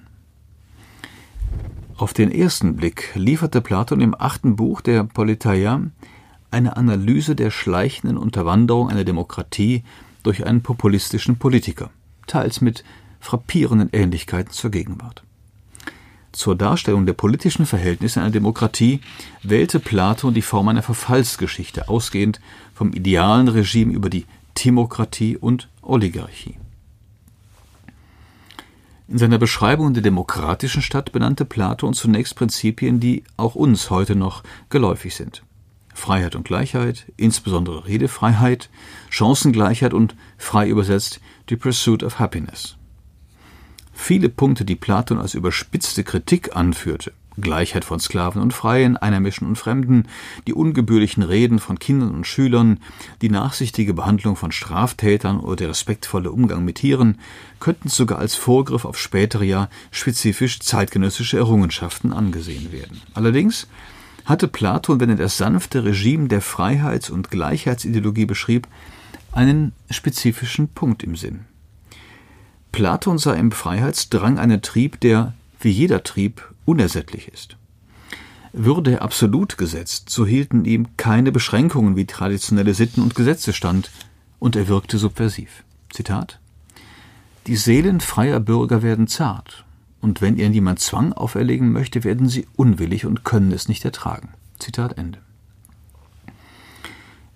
Auf 1.96 2.14
den 2.14 2.30
ersten 2.30 2.76
Blick 2.76 3.12
lieferte 3.16 3.62
Platon 3.62 4.02
im 4.02 4.16
achten 4.20 4.58
Buch 4.58 4.82
der 4.82 5.06
Politeia 5.06 5.84
eine 6.52 6.76
Analyse 6.76 7.34
der 7.36 7.50
schleichenden 7.50 8.18
Unterwanderung 8.18 8.90
einer 8.90 9.06
Demokratie 9.06 9.86
durch 10.22 10.46
einen 10.46 10.62
populistischen 10.62 11.38
Politiker, 11.38 11.92
teils 12.28 12.60
mit 12.60 12.84
frappierenden 13.24 13.90
Ähnlichkeiten 13.94 14.52
zur 14.52 14.70
Gegenwart. 14.70 15.24
Zur 16.34 16.56
Darstellung 16.56 17.06
der 17.06 17.14
politischen 17.14 17.66
Verhältnisse 17.66 18.20
einer 18.20 18.32
Demokratie 18.32 19.02
wählte 19.44 19.80
Platon 19.80 20.34
die 20.34 20.42
Form 20.42 20.68
einer 20.68 20.82
Verfallsgeschichte, 20.82 21.90
ausgehend 21.90 22.42
vom 22.74 22.92
idealen 22.92 23.48
Regime 23.48 23.94
über 23.94 24.10
die 24.10 24.26
Timokratie 24.56 25.38
und 25.38 25.70
Oligarchie. 25.82 26.58
In 29.08 29.20
seiner 29.20 29.38
Beschreibung 29.38 29.94
der 29.94 30.02
demokratischen 30.02 30.82
Stadt 30.82 31.12
benannte 31.12 31.46
Platon 31.46 31.94
zunächst 31.94 32.36
Prinzipien, 32.36 33.00
die 33.00 33.24
auch 33.38 33.54
uns 33.54 33.90
heute 33.92 34.16
noch 34.16 34.44
geläufig 34.70 35.16
sind. 35.16 35.44
Freiheit 35.94 36.36
und 36.36 36.46
Gleichheit, 36.46 37.06
insbesondere 37.16 37.86
Redefreiheit, 37.86 38.70
Chancengleichheit 39.10 39.94
und 39.94 40.16
frei 40.38 40.68
übersetzt 40.68 41.20
die 41.50 41.58
Pursuit 41.58 42.02
of 42.02 42.18
Happiness. 42.18 42.76
Viele 43.94 44.30
Punkte, 44.30 44.66
die 44.66 44.76
Platon 44.76 45.20
als 45.20 45.34
überspitzte 45.34 46.04
Kritik 46.04 46.56
anführte, 46.56 47.14
Gleichheit 47.40 47.86
von 47.86 48.00
Sklaven 48.00 48.42
und 48.42 48.54
Freien, 48.54 48.98
Einheimischen 48.98 49.48
und 49.48 49.56
Fremden, 49.58 50.08
die 50.48 50.54
ungebührlichen 50.54 51.24
Reden 51.24 51.60
von 51.60 51.80
Kindern 51.80 52.14
und 52.14 52.28
Schülern, 52.28 52.80
die 53.22 53.30
nachsichtige 53.30 53.94
Behandlung 53.94 54.36
von 54.36 54.52
Straftätern 54.52 55.40
oder 55.40 55.56
der 55.56 55.70
respektvolle 55.70 56.32
Umgang 56.32 56.66
mit 56.66 56.76
Tieren, 56.76 57.20
könnten 57.60 57.90
sogar 57.90 58.20
als 58.20 58.36
Vorgriff 58.36 58.86
auf 58.86 59.00
spätere 59.00 59.44
ja 59.44 59.70
spezifisch 59.92 60.60
zeitgenössische 60.60 61.38
Errungenschaften 61.38 62.14
angesehen 62.14 62.72
werden. 62.72 63.02
Allerdings 63.14 63.68
hatte 64.26 64.48
Platon, 64.48 65.00
wenn 65.00 65.10
er 65.10 65.16
das 65.16 65.38
sanfte 65.38 65.84
Regime 65.84 66.28
der 66.28 66.42
Freiheits- 66.42 67.10
und 67.10 67.30
Gleichheitsideologie 67.30 68.26
beschrieb, 68.26 68.68
einen 69.32 69.74
spezifischen 69.90 70.70
Punkt 70.70 71.04
im 71.04 71.16
Sinn. 71.16 71.46
Platon 72.74 73.20
sah 73.20 73.34
im 73.36 73.52
Freiheitsdrang 73.52 74.40
einen 74.40 74.64
Trieb, 74.64 75.00
der, 75.00 75.34
wie 75.62 75.70
jeder 75.70 76.04
Trieb, 76.04 76.42
unersättlich 76.66 77.28
ist. 77.28 77.56
Würde 78.52 78.94
er 78.94 79.02
absolut 79.04 79.60
gesetzt, 79.60 80.10
so 80.10 80.26
hielten 80.26 80.66
ihm 80.66 80.88
keine 80.98 81.32
Beschränkungen 81.32 81.96
wie 81.96 82.06
traditionelle 82.06 82.74
Sitten 82.74 83.02
und 83.02 83.16
Gesetze 83.16 83.54
stand, 83.54 83.92
und 84.40 84.56
er 84.56 84.68
wirkte 84.68 84.98
subversiv. 84.98 85.64
Zitat 85.92 86.40
Die 87.46 87.56
Seelen 87.56 88.02
freier 88.02 88.40
Bürger 88.40 88.82
werden 88.82 89.08
zart, 89.08 89.66
und 90.02 90.22
wenn 90.22 90.38
ihnen 90.38 90.54
jemand 90.54 90.80
Zwang 90.80 91.14
auferlegen 91.14 91.72
möchte, 91.72 92.04
werden 92.04 92.28
sie 92.28 92.48
unwillig 92.56 93.06
und 93.06 93.24
können 93.24 93.52
es 93.52 93.68
nicht 93.68 93.86
ertragen. 93.86 94.30
Zitat 94.58 94.98
Ende. 94.98 95.20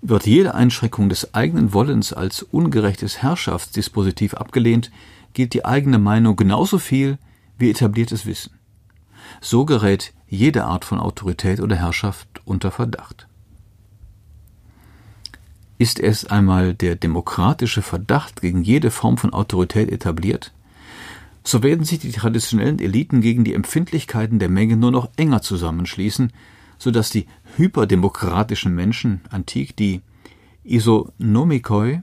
Wird 0.02 0.26
jede 0.26 0.56
Einschränkung 0.56 1.10
des 1.10 1.36
eigenen 1.36 1.73
Wollens 1.73 2.12
als 2.12 2.41
ungerechtes 2.41 3.21
Herrschaftsdispositiv 3.21 4.34
abgelehnt, 4.34 4.89
gilt 5.38 5.54
die 5.54 5.65
eigene 5.65 6.00
Meinung 6.00 6.36
genauso 6.36 6.80
viel 6.80 7.19
wie 7.60 7.69
etabliertes 7.69 8.26
Wissen. 8.26 8.54
So 9.39 9.65
gerät 9.65 10.12
jede 10.28 10.65
Art 10.65 10.84
von 10.84 11.00
Autorität 11.00 11.60
oder 11.60 11.76
Herrschaft 11.76 12.28
unter 12.43 12.71
Verdacht. 12.71 13.28
Ist 15.78 16.00
erst 16.00 16.32
einmal 16.32 16.73
der 16.73 16.95
demokratische 16.95 17.84
Verdacht 17.84 18.41
gegen 18.41 18.63
jede 18.63 18.89
Form 18.89 19.19
von 19.19 19.32
Autorität 19.32 19.91
etabliert, 19.91 20.54
so 21.43 21.62
werden 21.62 21.86
sich 21.86 22.00
die 22.00 22.12
traditionellen 22.12 22.80
Eliten 22.80 23.21
gegen 23.21 23.43
die 23.43 23.54
Empfindlichkeiten 23.54 24.39
der 24.39 24.50
Menge 24.50 24.76
nur 24.76 24.89
noch 24.89 25.08
enger 25.17 25.43
zusammenschließen, 25.43 26.34
so 26.80 26.89
dass 26.89 27.12
die 27.12 27.28
hyperdemokratischen 27.58 28.73
Menschen, 28.73 29.21
antik 29.30 29.76
die 29.76 30.02
Isonomikoi, 30.63 32.02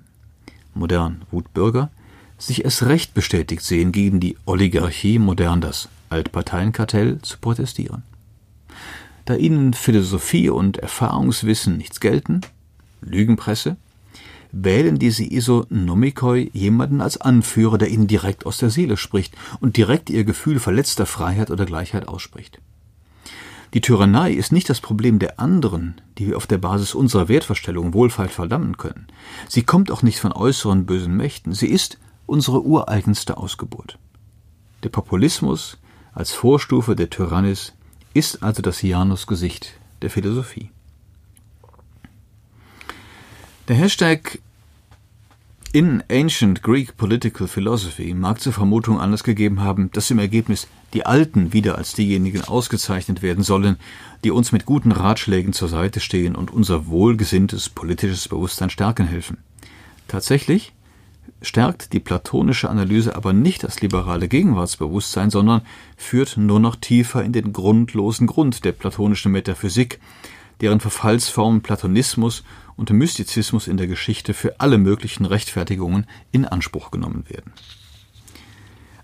modern 0.72 1.22
Wutbürger, 1.32 1.90
sich 2.38 2.64
erst 2.64 2.82
recht 2.84 3.14
bestätigt 3.14 3.62
sehen, 3.62 3.92
gegen 3.92 4.20
die 4.20 4.36
Oligarchie, 4.44 5.18
modern 5.18 5.60
das 5.60 5.88
Altparteienkartell, 6.10 7.20
zu 7.22 7.38
protestieren. 7.38 8.02
Da 9.24 9.34
ihnen 9.34 9.72
Philosophie 9.72 10.50
und 10.50 10.78
Erfahrungswissen 10.78 11.78
nichts 11.78 12.00
gelten, 12.00 12.42
Lügenpresse, 13.00 13.76
wählen 14.52 14.98
diese 14.98 15.24
Isonomikoi 15.24 16.50
jemanden 16.52 17.00
als 17.00 17.20
Anführer, 17.20 17.78
der 17.78 17.88
ihnen 17.88 18.06
direkt 18.06 18.46
aus 18.46 18.58
der 18.58 18.70
Seele 18.70 18.96
spricht 18.96 19.34
und 19.60 19.76
direkt 19.76 20.10
ihr 20.10 20.24
Gefühl 20.24 20.60
verletzter 20.60 21.06
Freiheit 21.06 21.50
oder 21.50 21.66
Gleichheit 21.66 22.06
ausspricht. 22.06 22.60
Die 23.72 23.80
Tyrannei 23.80 24.32
ist 24.32 24.52
nicht 24.52 24.70
das 24.70 24.80
Problem 24.80 25.18
der 25.18 25.40
anderen, 25.40 26.00
die 26.18 26.28
wir 26.28 26.36
auf 26.36 26.46
der 26.46 26.58
Basis 26.58 26.94
unserer 26.94 27.26
Wertvorstellungen 27.26 27.92
wohlfeil 27.92 28.28
verdammen 28.28 28.76
können. 28.76 29.08
Sie 29.48 29.64
kommt 29.64 29.90
auch 29.90 30.02
nicht 30.02 30.20
von 30.20 30.30
äußeren 30.30 30.86
bösen 30.86 31.16
Mächten, 31.16 31.52
sie 31.52 31.66
ist 31.66 31.98
unsere 32.26 32.62
ureigenste 32.62 33.36
Ausgeburt. 33.36 33.98
Der 34.82 34.88
Populismus 34.88 35.78
als 36.12 36.32
Vorstufe 36.32 36.94
der 36.94 37.10
Tyrannis 37.10 37.72
ist 38.12 38.42
also 38.42 38.62
das 38.62 38.82
Janusgesicht 38.82 39.72
der 40.02 40.10
Philosophie. 40.10 40.70
Der 43.68 43.76
Hashtag 43.76 44.38
in 45.72 46.04
Ancient 46.08 46.62
Greek 46.62 46.96
Political 46.96 47.48
Philosophy 47.48 48.14
mag 48.14 48.40
zur 48.40 48.52
Vermutung 48.52 49.00
Anlass 49.00 49.24
gegeben 49.24 49.60
haben, 49.60 49.90
dass 49.90 50.10
im 50.10 50.20
Ergebnis 50.20 50.68
die 50.92 51.04
Alten 51.04 51.52
wieder 51.52 51.76
als 51.76 51.94
diejenigen 51.94 52.42
ausgezeichnet 52.42 53.22
werden 53.22 53.42
sollen, 53.42 53.76
die 54.22 54.30
uns 54.30 54.52
mit 54.52 54.66
guten 54.66 54.92
Ratschlägen 54.92 55.52
zur 55.52 55.68
Seite 55.68 55.98
stehen 55.98 56.36
und 56.36 56.52
unser 56.52 56.86
wohlgesinntes 56.86 57.70
politisches 57.70 58.28
Bewusstsein 58.28 58.70
stärken 58.70 59.08
helfen. 59.08 59.38
Tatsächlich 60.06 60.72
stärkt 61.44 61.92
die 61.92 62.00
platonische 62.00 62.70
Analyse 62.70 63.14
aber 63.14 63.32
nicht 63.32 63.62
das 63.62 63.80
liberale 63.80 64.28
Gegenwartsbewusstsein, 64.28 65.30
sondern 65.30 65.62
führt 65.96 66.36
nur 66.36 66.58
noch 66.58 66.76
tiefer 66.76 67.22
in 67.22 67.32
den 67.32 67.52
grundlosen 67.52 68.26
Grund 68.26 68.64
der 68.64 68.72
platonischen 68.72 69.30
Metaphysik, 69.32 70.00
deren 70.60 70.80
Verfallsformen 70.80 71.60
Platonismus 71.60 72.44
und 72.76 72.90
Mystizismus 72.90 73.68
in 73.68 73.76
der 73.76 73.86
Geschichte 73.86 74.34
für 74.34 74.60
alle 74.60 74.78
möglichen 74.78 75.26
Rechtfertigungen 75.26 76.06
in 76.32 76.44
Anspruch 76.44 76.90
genommen 76.90 77.24
werden. 77.28 77.52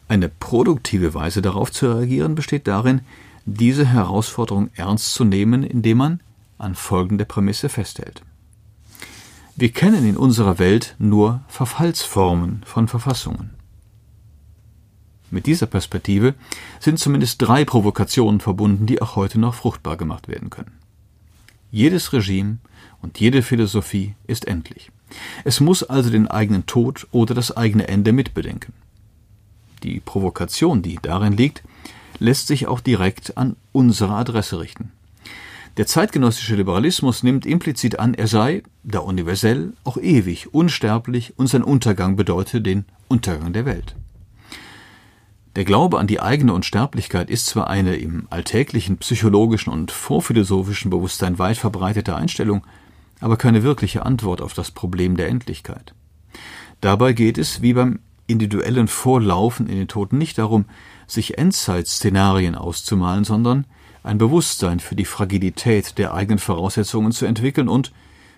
Eine 0.09 0.29
produktive 0.29 1.15
Weise 1.15 1.43
darauf 1.43 1.71
zu 1.71 1.93
reagieren 1.93 2.35
besteht 2.35 2.67
darin, 2.67 3.03
diese 3.45 3.87
Herausforderung 3.87 4.71
ernst 4.75 5.15
zu 5.15 5.25
nehmen, 5.25 5.63
indem 5.63 5.99
man 5.99 6.21
an 6.59 6.75
folgende 6.75 7.25
Prämisse 7.25 7.69
festhält. 7.69 8.23
Wir 9.61 9.73
kennen 9.73 10.09
in 10.09 10.17
unserer 10.17 10.59
Welt 10.59 10.97
nur 10.99 11.43
Verfallsformen 11.47 12.63
von 12.65 12.89
Verfassungen. 12.89 13.51
Mit 15.31 15.45
dieser 15.45 15.67
Perspektive 15.67 16.35
sind 16.79 16.99
zumindest 16.99 17.43
drei 17.43 17.67
Provokationen 17.67 18.41
verbunden, 18.41 18.87
die 18.87 19.03
auch 19.03 19.17
heute 19.17 19.39
noch 19.39 19.53
fruchtbar 19.53 19.99
gemacht 19.99 20.29
werden 20.29 20.49
können. 20.49 20.73
Jedes 21.71 22.15
Regime 22.15 22.57
und 23.03 23.21
jede 23.21 23.43
Philosophie 23.43 24.15
ist 24.27 24.47
endlich. 24.47 24.91
Es 25.45 25.61
muss 25.61 25.83
also 25.83 26.09
den 26.09 26.27
eigenen 26.27 26.65
Tod 26.65 27.07
oder 27.11 27.35
das 27.35 27.55
eigene 27.55 27.87
Ende 27.87 28.13
mitbedenken. 28.15 28.73
Die 29.83 30.01
Provokation, 30.01 30.81
die 30.81 30.99
darin 31.03 31.37
liegt, 31.37 31.63
lässt 32.19 32.47
sich 32.47 32.67
auch 32.67 32.81
direkt 32.81 33.37
an 33.37 33.57
unsere 33.73 34.15
Adresse 34.15 34.59
richten. 34.59 34.91
Der 35.81 35.87
zeitgenössische 35.87 36.57
Liberalismus 36.57 37.23
nimmt 37.23 37.47
implizit 37.47 37.99
an, 37.99 38.13
er 38.13 38.27
sei, 38.27 38.63
da 38.85 38.99
universell, 38.99 39.73
auch 39.83 39.97
ewig, 39.97 40.53
unsterblich 40.53 41.33
und 41.39 41.47
sein 41.47 41.65
Untergang 41.65 42.17
bedeute 42.17 42.61
den 42.61 42.85
Untergang 43.09 43.55
der 43.55 43.65
Welt. 43.65 43.97
Der 45.57 45.65
Glaube 45.65 45.99
an 45.99 46.07
die 46.07 46.21
eigene 46.21 46.53
Unsterblichkeit 46.53 47.31
ist 47.31 47.47
zwar 47.47 47.71
eine 47.71 47.97
im 47.97 48.27
alltäglichen 48.29 48.99
psychologischen 48.99 49.73
und 49.73 49.91
vorphilosophischen 49.91 50.91
Bewusstsein 50.91 51.39
weit 51.39 51.57
verbreitete 51.57 52.15
Einstellung, 52.15 52.67
aber 53.21 53.39
keine 53.39 53.63
wirkliche 53.63 54.05
Antwort 54.05 54.43
auf 54.43 54.53
das 54.53 54.71
Problem 54.73 55.17
der 55.17 55.29
Endlichkeit. 55.29 55.95
Dabei 56.83 57.15
geht 57.15 57.39
es, 57.39 57.63
wie 57.63 57.73
beim 57.73 58.01
individuellen 58.27 58.87
Vorlaufen 58.87 59.67
in 59.67 59.79
den 59.79 59.89
Tod, 59.89 60.13
nicht 60.13 60.37
darum, 60.37 60.67
sich 61.07 61.39
Endzeitszenarien 61.39 62.55
auszumalen, 62.55 63.25
sondern 63.25 63.65
ein 64.03 64.19
Bewusstsein 64.19 64.81
für 64.81 64.97
die 64.97 65.05
Fragilität 65.05 65.99
der 65.99 66.15
eigenen 66.15 66.39
Voraussetzungen 66.39 67.13
zu 67.13 67.27
entwickeln 67.27 67.69
und, 67.69 67.93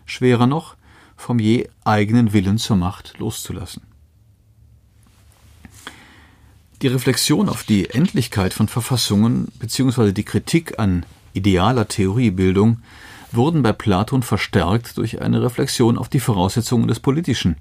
schwerer 0.07 0.47
noch, 0.47 0.77
vom 1.17 1.39
je 1.39 1.69
eigenen 1.85 2.33
Willen 2.33 2.59
zur 2.59 2.77
Macht 2.77 3.19
loszulassen. 3.19 3.83
Die 6.83 6.89
Reflexion 6.89 7.49
auf 7.49 7.63
die 7.63 7.91
Endlichkeit 7.91 8.53
von 8.53 8.67
Verfassungen 8.67 9.47
bzw. 9.61 10.11
die 10.11 10.25
Kritik 10.25 10.81
an 10.81 11.07
idealer 11.33 11.87
Theoriebildung 11.87 12.79
wurden 13.31 13.63
bei 13.63 13.73
Platon 13.73 14.25
verstärkt 14.25 14.97
durch 14.97 15.23
eine 15.23 15.43
Reflexion 15.43 15.97
auf 15.97 16.09
die 16.09 16.19
Voraussetzungen 16.19 16.89
des 16.89 16.99
Politischen, 16.99 17.57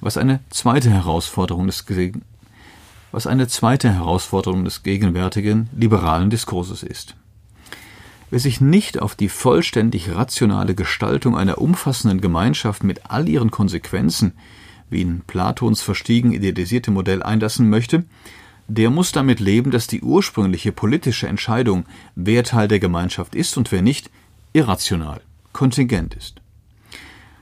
was 0.00 0.16
eine 0.16 0.40
zweite 0.50 0.90
Herausforderung 0.90 1.66
des, 1.66 1.84
was 3.10 3.26
eine 3.26 3.48
zweite 3.48 3.92
Herausforderung 3.92 4.64
des 4.64 4.84
gegenwärtigen 4.84 5.68
liberalen 5.76 6.30
Diskurses 6.30 6.84
ist. 6.84 7.16
Wer 8.32 8.40
sich 8.40 8.62
nicht 8.62 9.02
auf 9.02 9.14
die 9.14 9.28
vollständig 9.28 10.14
rationale 10.14 10.74
Gestaltung 10.74 11.36
einer 11.36 11.58
umfassenden 11.58 12.22
Gemeinschaft 12.22 12.82
mit 12.82 13.10
all 13.10 13.28
ihren 13.28 13.50
Konsequenzen, 13.50 14.32
wie 14.88 15.02
in 15.02 15.20
Platons 15.20 15.82
verstiegen 15.82 16.32
idealisierte 16.32 16.90
Modell 16.90 17.22
einlassen 17.22 17.68
möchte, 17.68 18.06
der 18.68 18.88
muss 18.88 19.12
damit 19.12 19.38
leben, 19.38 19.70
dass 19.70 19.86
die 19.86 20.00
ursprüngliche 20.00 20.72
politische 20.72 21.28
Entscheidung, 21.28 21.84
wer 22.14 22.42
Teil 22.42 22.68
der 22.68 22.78
Gemeinschaft 22.78 23.34
ist 23.34 23.58
und 23.58 23.70
wer 23.70 23.82
nicht, 23.82 24.10
irrational, 24.54 25.20
kontingent 25.52 26.14
ist. 26.14 26.40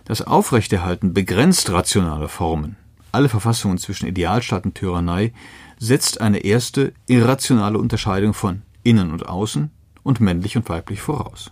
Das 0.07 0.23
Aufrechterhalten 0.23 1.15
begrenzt 1.15 1.71
rationaler 1.71 2.29
Formen, 2.29 2.75
alle 3.13 3.29
Verfassungen 3.29 3.79
zwischen 3.79 4.09
Idealstaat 4.09 4.65
und 4.65 4.75
Tyrannei, 4.75 5.35
setzt 5.79 6.21
eine 6.21 6.39
erste 6.39 6.93
irrationale 7.07 7.79
Unterscheidung 7.79 8.35
von 8.35 8.63
innen 8.83 9.13
und 9.13 9.29
außen, 9.29 9.71
und 10.03 10.21
männlich 10.21 10.57
und 10.57 10.69
weiblich 10.69 11.01
voraus. 11.01 11.51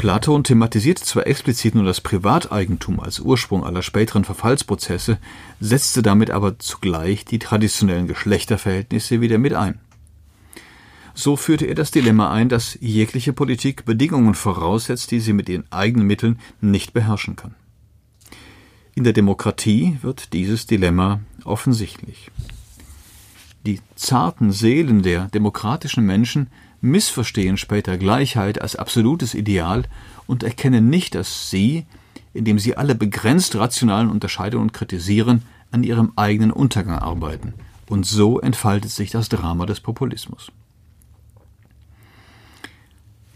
Platon 0.00 0.44
thematisiert 0.44 0.98
zwar 0.98 1.26
explizit 1.26 1.74
nur 1.74 1.84
das 1.84 2.00
Privateigentum 2.00 3.00
als 3.00 3.20
Ursprung 3.20 3.64
aller 3.64 3.82
späteren 3.82 4.24
Verfallsprozesse, 4.24 5.18
setzte 5.60 6.00
damit 6.02 6.30
aber 6.30 6.58
zugleich 6.58 7.26
die 7.26 7.38
traditionellen 7.38 8.06
Geschlechterverhältnisse 8.06 9.20
wieder 9.20 9.36
mit 9.36 9.52
ein. 9.52 9.78
So 11.12 11.36
führte 11.36 11.66
er 11.66 11.74
das 11.74 11.90
Dilemma 11.90 12.32
ein, 12.32 12.48
dass 12.48 12.78
jegliche 12.80 13.34
Politik 13.34 13.84
Bedingungen 13.84 14.34
voraussetzt, 14.34 15.10
die 15.10 15.20
sie 15.20 15.34
mit 15.34 15.50
ihren 15.50 15.70
eigenen 15.70 16.06
Mitteln 16.06 16.38
nicht 16.62 16.94
beherrschen 16.94 17.36
kann. 17.36 17.54
In 18.94 19.04
der 19.04 19.12
Demokratie 19.12 19.98
wird 20.00 20.32
dieses 20.32 20.66
Dilemma 20.66 21.20
offensichtlich. 21.44 22.30
Die 23.66 23.80
zarten 23.94 24.52
Seelen 24.52 25.02
der 25.02 25.26
demokratischen 25.26 26.06
Menschen 26.06 26.48
missverstehen 26.80 27.58
später 27.58 27.98
Gleichheit 27.98 28.60
als 28.60 28.76
absolutes 28.76 29.34
Ideal 29.34 29.84
und 30.26 30.42
erkennen 30.42 30.88
nicht, 30.88 31.14
dass 31.14 31.50
sie, 31.50 31.84
indem 32.32 32.58
sie 32.58 32.76
alle 32.76 32.94
begrenzt 32.94 33.56
rationalen 33.56 34.08
Unterscheidungen 34.08 34.72
kritisieren, 34.72 35.42
an 35.70 35.84
ihrem 35.84 36.12
eigenen 36.16 36.50
Untergang 36.50 36.98
arbeiten. 36.98 37.54
Und 37.88 38.06
so 38.06 38.40
entfaltet 38.40 38.90
sich 38.90 39.10
das 39.10 39.28
Drama 39.28 39.66
des 39.66 39.80
Populismus. 39.80 40.50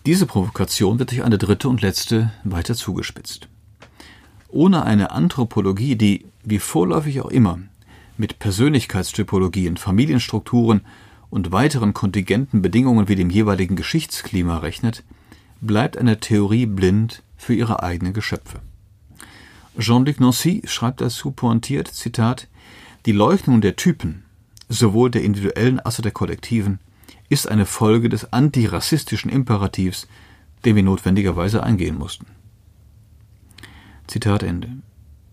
Diese 0.06 0.26
Provokation 0.26 0.98
wird 0.98 1.10
durch 1.10 1.24
eine 1.24 1.38
dritte 1.38 1.68
und 1.68 1.80
letzte 1.80 2.32
weiter 2.44 2.74
zugespitzt. 2.74 3.48
Ohne 4.48 4.84
eine 4.84 5.10
Anthropologie, 5.10 5.96
die, 5.96 6.26
wie 6.44 6.58
vorläufig 6.58 7.20
auch 7.20 7.30
immer, 7.30 7.58
mit 8.16 8.38
Persönlichkeitstypologien, 8.38 9.76
Familienstrukturen 9.76 10.82
und 11.30 11.52
weiteren 11.52 11.94
kontingenten 11.94 12.62
Bedingungen 12.62 13.08
wie 13.08 13.16
dem 13.16 13.30
jeweiligen 13.30 13.76
Geschichtsklima 13.76 14.58
rechnet, 14.58 15.02
bleibt 15.60 15.96
eine 15.96 16.20
Theorie 16.20 16.66
blind 16.66 17.22
für 17.36 17.54
ihre 17.54 17.82
eigenen 17.82 18.12
Geschöpfe. 18.12 18.60
Jean-Luc 19.78 20.20
Nancy 20.20 20.62
schreibt 20.66 21.00
dazu 21.00 21.32
pointiert, 21.32 21.88
Zitat, 21.88 22.46
die 23.06 23.12
Leugnung 23.12 23.60
der 23.60 23.76
Typen, 23.76 24.24
sowohl 24.68 25.10
der 25.10 25.22
individuellen 25.22 25.80
als 25.80 25.98
auch 25.98 26.02
der 26.02 26.12
kollektiven, 26.12 26.78
ist 27.28 27.48
eine 27.48 27.66
Folge 27.66 28.08
des 28.08 28.32
antirassistischen 28.32 29.30
Imperativs, 29.30 30.06
den 30.64 30.76
wir 30.76 30.82
notwendigerweise 30.82 31.62
eingehen 31.62 31.98
mussten. 31.98 32.26
Zitat 34.06 34.42
Ende. 34.42 34.68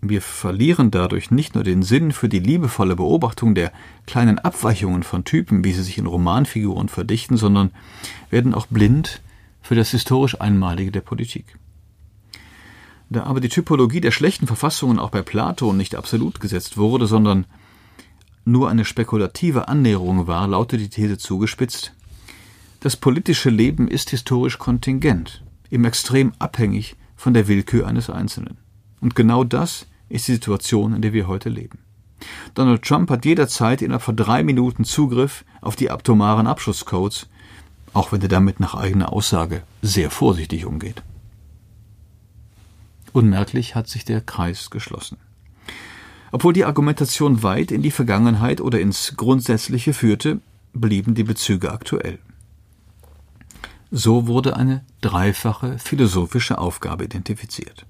Wir 0.01 0.21
verlieren 0.21 0.89
dadurch 0.89 1.29
nicht 1.29 1.53
nur 1.53 1.63
den 1.63 1.83
Sinn 1.83 2.11
für 2.11 2.27
die 2.27 2.39
liebevolle 2.39 2.95
Beobachtung 2.95 3.53
der 3.53 3.71
kleinen 4.07 4.39
Abweichungen 4.39 5.03
von 5.03 5.23
Typen, 5.25 5.63
wie 5.63 5.73
sie 5.73 5.83
sich 5.83 5.99
in 5.99 6.07
Romanfiguren 6.07 6.89
verdichten, 6.89 7.37
sondern 7.37 7.69
werden 8.31 8.55
auch 8.55 8.65
blind 8.65 9.21
für 9.61 9.75
das 9.75 9.91
historisch 9.91 10.41
Einmalige 10.41 10.91
der 10.91 11.01
Politik. 11.01 11.57
Da 13.11 13.23
aber 13.23 13.41
die 13.41 13.49
Typologie 13.49 14.01
der 14.01 14.11
schlechten 14.11 14.47
Verfassungen 14.47 14.97
auch 14.97 15.11
bei 15.11 15.21
Platon 15.21 15.77
nicht 15.77 15.95
absolut 15.95 16.39
gesetzt 16.39 16.77
wurde, 16.77 17.05
sondern 17.05 17.45
nur 18.43 18.69
eine 18.69 18.85
spekulative 18.85 19.67
Annäherung 19.67 20.25
war, 20.25 20.47
lautet 20.47 20.79
die 20.79 20.89
These 20.89 21.19
zugespitzt, 21.19 21.93
das 22.79 22.95
politische 22.95 23.51
Leben 23.51 23.87
ist 23.87 24.09
historisch 24.09 24.57
kontingent, 24.57 25.43
im 25.69 25.85
Extrem 25.85 26.33
abhängig 26.39 26.95
von 27.15 27.35
der 27.35 27.47
Willkür 27.47 27.85
eines 27.85 28.09
Einzelnen. 28.09 28.57
Und 28.99 29.15
genau 29.15 29.43
das 29.43 29.85
ist 30.11 30.27
die 30.27 30.33
Situation, 30.33 30.93
in 30.93 31.01
der 31.01 31.13
wir 31.13 31.27
heute 31.27 31.49
leben. 31.49 31.79
Donald 32.53 32.83
Trump 32.83 33.09
hat 33.09 33.25
jederzeit 33.25 33.81
innerhalb 33.81 34.03
von 34.03 34.15
drei 34.15 34.43
Minuten 34.43 34.85
Zugriff 34.85 35.43
auf 35.61 35.75
die 35.75 35.89
atomaren 35.89 36.47
Abschusscodes, 36.47 37.27
auch 37.93 38.11
wenn 38.11 38.21
er 38.21 38.27
damit 38.27 38.59
nach 38.59 38.75
eigener 38.75 39.11
Aussage 39.11 39.63
sehr 39.81 40.11
vorsichtig 40.11 40.65
umgeht. 40.65 41.01
Unmerklich 43.13 43.75
hat 43.75 43.87
sich 43.87 44.05
der 44.05 44.21
Kreis 44.21 44.69
geschlossen. 44.69 45.17
Obwohl 46.31 46.53
die 46.53 46.63
Argumentation 46.63 47.43
weit 47.43 47.71
in 47.71 47.81
die 47.81 47.91
Vergangenheit 47.91 48.61
oder 48.61 48.79
ins 48.79 49.15
Grundsätzliche 49.17 49.93
führte, 49.93 50.39
blieben 50.73 51.13
die 51.13 51.25
Bezüge 51.25 51.71
aktuell. 51.71 52.19
So 53.91 54.27
wurde 54.27 54.55
eine 54.55 54.85
dreifache 55.01 55.77
philosophische 55.77 56.57
Aufgabe 56.57 57.03
identifiziert. 57.03 57.85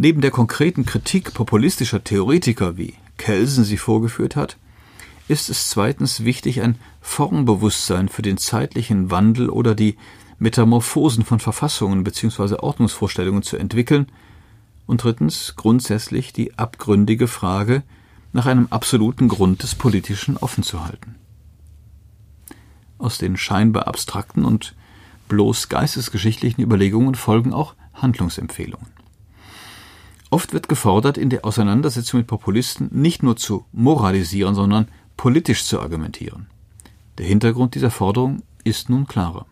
Neben 0.00 0.20
der 0.20 0.30
konkreten 0.30 0.86
Kritik 0.86 1.34
populistischer 1.34 2.04
Theoretiker, 2.04 2.76
wie 2.76 2.94
Kelsen 3.16 3.64
sie 3.64 3.76
vorgeführt 3.76 4.36
hat, 4.36 4.56
ist 5.26 5.50
es 5.50 5.70
zweitens 5.70 6.22
wichtig, 6.22 6.62
ein 6.62 6.78
Formbewusstsein 7.00 8.08
für 8.08 8.22
den 8.22 8.38
zeitlichen 8.38 9.10
Wandel 9.10 9.50
oder 9.50 9.74
die 9.74 9.96
Metamorphosen 10.38 11.24
von 11.24 11.40
Verfassungen 11.40 12.04
bzw. 12.04 12.54
Ordnungsvorstellungen 12.60 13.42
zu 13.42 13.56
entwickeln 13.56 14.06
und 14.86 15.02
drittens 15.02 15.54
grundsätzlich 15.56 16.32
die 16.32 16.56
abgründige 16.56 17.26
Frage 17.26 17.82
nach 18.32 18.46
einem 18.46 18.68
absoluten 18.70 19.26
Grund 19.26 19.64
des 19.64 19.74
Politischen 19.74 20.36
offen 20.36 20.62
zu 20.62 20.84
halten. 20.84 21.16
Aus 22.98 23.18
den 23.18 23.36
scheinbar 23.36 23.88
abstrakten 23.88 24.44
und 24.44 24.76
bloß 25.26 25.68
geistesgeschichtlichen 25.68 26.62
Überlegungen 26.62 27.16
folgen 27.16 27.52
auch 27.52 27.74
Handlungsempfehlungen. 27.94 28.97
Oft 30.30 30.52
wird 30.52 30.68
gefordert, 30.68 31.16
in 31.16 31.30
der 31.30 31.44
Auseinandersetzung 31.44 32.20
mit 32.20 32.26
Populisten 32.26 32.88
nicht 32.92 33.22
nur 33.22 33.36
zu 33.36 33.64
moralisieren, 33.72 34.54
sondern 34.54 34.88
politisch 35.16 35.64
zu 35.64 35.80
argumentieren. 35.80 36.46
Der 37.16 37.26
Hintergrund 37.26 37.74
dieser 37.74 37.90
Forderung 37.90 38.42
ist 38.62 38.90
nun 38.90 39.06
klarer. 39.06 39.46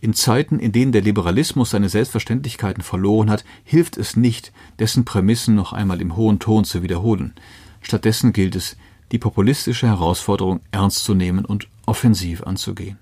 In 0.00 0.14
Zeiten, 0.14 0.58
in 0.58 0.72
denen 0.72 0.92
der 0.92 1.02
Liberalismus 1.02 1.70
seine 1.70 1.90
Selbstverständlichkeiten 1.90 2.82
verloren 2.82 3.28
hat, 3.28 3.44
hilft 3.64 3.98
es 3.98 4.16
nicht, 4.16 4.52
dessen 4.78 5.04
Prämissen 5.04 5.54
noch 5.54 5.74
einmal 5.74 6.00
im 6.00 6.16
hohen 6.16 6.38
Ton 6.38 6.64
zu 6.64 6.82
wiederholen. 6.82 7.34
Stattdessen 7.82 8.32
gilt 8.32 8.56
es, 8.56 8.76
die 9.12 9.18
populistische 9.18 9.88
Herausforderung 9.88 10.60
ernst 10.70 11.04
zu 11.04 11.14
nehmen 11.14 11.44
und 11.44 11.68
offensiv 11.84 12.44
anzugehen. 12.44 12.98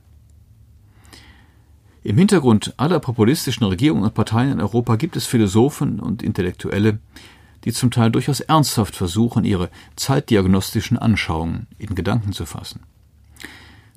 Im 2.09 2.17
Hintergrund 2.17 2.73
aller 2.79 3.01
populistischen 3.01 3.67
Regierungen 3.67 4.05
und 4.05 4.15
Parteien 4.15 4.53
in 4.53 4.63
Europa 4.63 4.97
gibt 4.97 5.15
es 5.17 5.27
Philosophen 5.27 6.01
und 6.01 6.23
Intellektuelle, 6.23 7.01
die 7.65 7.73
zum 7.75 7.91
Teil 7.91 8.11
durchaus 8.11 8.41
ernsthaft 8.41 8.97
versuchen, 8.97 9.45
ihre 9.45 9.69
zeitdiagnostischen 9.95 10.97
Anschauungen 10.97 11.67
in 11.77 11.95
Gedanken 11.95 12.33
zu 12.33 12.47
fassen. 12.47 12.81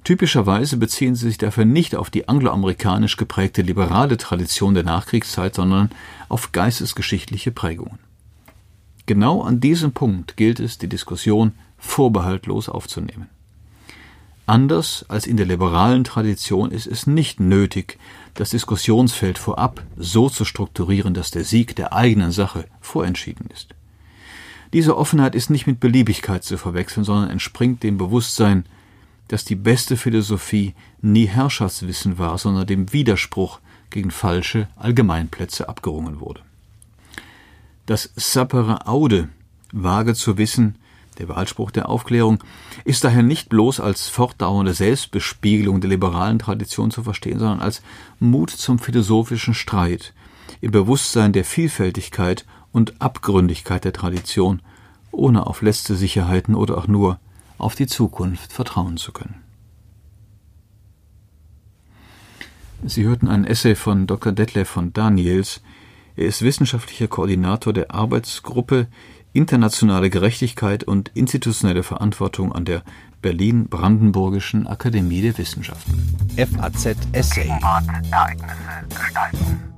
Typischerweise 0.04 0.76
beziehen 0.76 1.16
sie 1.16 1.28
sich 1.28 1.38
dafür 1.38 1.64
nicht 1.64 1.96
auf 1.96 2.10
die 2.10 2.28
angloamerikanisch 2.28 3.16
geprägte 3.16 3.62
liberale 3.62 4.18
Tradition 4.18 4.74
der 4.74 4.84
Nachkriegszeit, 4.84 5.56
sondern 5.56 5.90
auf 6.28 6.52
geistesgeschichtliche 6.52 7.52
Prägungen. 7.52 8.00
Genau 9.06 9.42
an 9.42 9.62
diesem 9.62 9.94
Punkt 9.94 10.36
gilt 10.36 10.60
es, 10.60 10.78
die 10.78 10.90
Diskussion 10.90 11.54
vorbehaltlos 11.78 12.68
aufzunehmen. 12.68 13.30
Anders 14.52 15.06
als 15.08 15.28
in 15.28 15.38
der 15.38 15.46
liberalen 15.46 16.04
Tradition 16.04 16.72
ist 16.72 16.86
es 16.86 17.08
nicht 17.08 17.40
nötig, 17.40 17.98
das 18.34 18.50
Diskussionsfeld 18.50 19.38
vorab 19.38 19.82
so 19.96 20.28
zu 20.30 20.44
strukturieren, 20.44 21.14
dass 21.14 21.32
der 21.32 21.46
Sieg 21.46 21.74
der 21.78 21.94
eigenen 21.94 22.34
Sache 22.34 22.66
vorentschieden 22.82 23.46
ist. 23.54 23.70
Diese 24.74 24.98
Offenheit 24.98 25.36
ist 25.36 25.52
nicht 25.52 25.68
mit 25.68 25.80
Beliebigkeit 25.80 26.44
zu 26.44 26.58
verwechseln, 26.58 27.06
sondern 27.06 27.30
entspringt 27.30 27.82
dem 27.82 27.98
Bewusstsein, 27.98 28.66
dass 29.30 29.46
die 29.46 29.56
beste 29.56 29.96
Philosophie 29.96 30.76
nie 31.02 31.28
Herrschaftswissen 31.28 32.18
war, 32.18 32.38
sondern 32.38 32.68
dem 32.68 32.92
Widerspruch 32.92 33.62
gegen 33.90 34.12
falsche 34.12 34.68
Allgemeinplätze 34.76 35.70
abgerungen 35.70 36.20
wurde. 36.20 36.42
Das 37.86 38.12
Sapere 38.18 38.86
Aude, 38.86 39.30
vage 39.72 40.14
zu 40.14 40.38
wissen, 40.38 40.76
der 41.18 41.30
Wahlspruch 41.30 41.72
der 41.72 41.90
Aufklärung, 41.90 42.44
ist 42.86 43.04
daher 43.04 43.24
nicht 43.24 43.50
bloß 43.50 43.80
als 43.80 44.08
fortdauernde 44.08 44.74
Selbstbespiegelung 44.74 45.82
der 45.82 45.90
liberalen 45.90 46.40
Tradition 46.40 46.92
zu 46.92 47.04
verstehen, 47.04 47.40
sondern 47.40 47.60
als 47.60 47.82
Mut 48.20 48.50
zum 48.50 48.80
philosophischen 48.80 49.54
Streit, 49.54 50.14
im 50.62 50.72
Bewusstsein 50.72 51.34
der 51.34 51.46
Vielfältigkeit 51.46 52.46
und 52.72 53.02
Abgründigkeit 53.02 53.84
der 53.84 53.94
Tradition, 53.94 54.62
ohne 55.12 55.48
auf 55.48 55.62
letzte 55.62 55.96
Sicherheiten 55.96 56.56
oder 56.56 56.78
auch 56.78 56.88
nur 56.88 57.20
auf 57.58 57.76
die 57.76 57.88
Zukunft 57.88 58.54
vertrauen 58.54 58.98
zu 58.98 59.12
können. 59.12 59.42
Sie 62.84 63.04
hörten 63.04 63.28
ein 63.28 63.46
Essay 63.46 63.76
von 63.76 64.08
Dr. 64.08 64.32
Detlef 64.32 64.68
von 64.68 64.92
Daniels. 64.92 65.62
Er 66.16 66.26
ist 66.26 66.42
wissenschaftlicher 66.42 67.08
Koordinator 67.08 67.74
der 67.74 67.94
Arbeitsgruppe 67.94 68.88
Internationale 69.34 70.10
Gerechtigkeit 70.10 70.84
und 70.84 71.12
institutionelle 71.14 71.84
Verantwortung 71.84 72.52
an 72.52 72.66
der 72.66 72.84
Berlin-Brandenburgischen 73.22 74.68
Akademie 74.68 75.22
der 75.22 75.38
Wissenschaften. 75.38 75.94
FAZ 76.36 76.98
Essay. 77.14 77.48
Ereignisse 77.48 78.56
gestalten. 78.90 79.71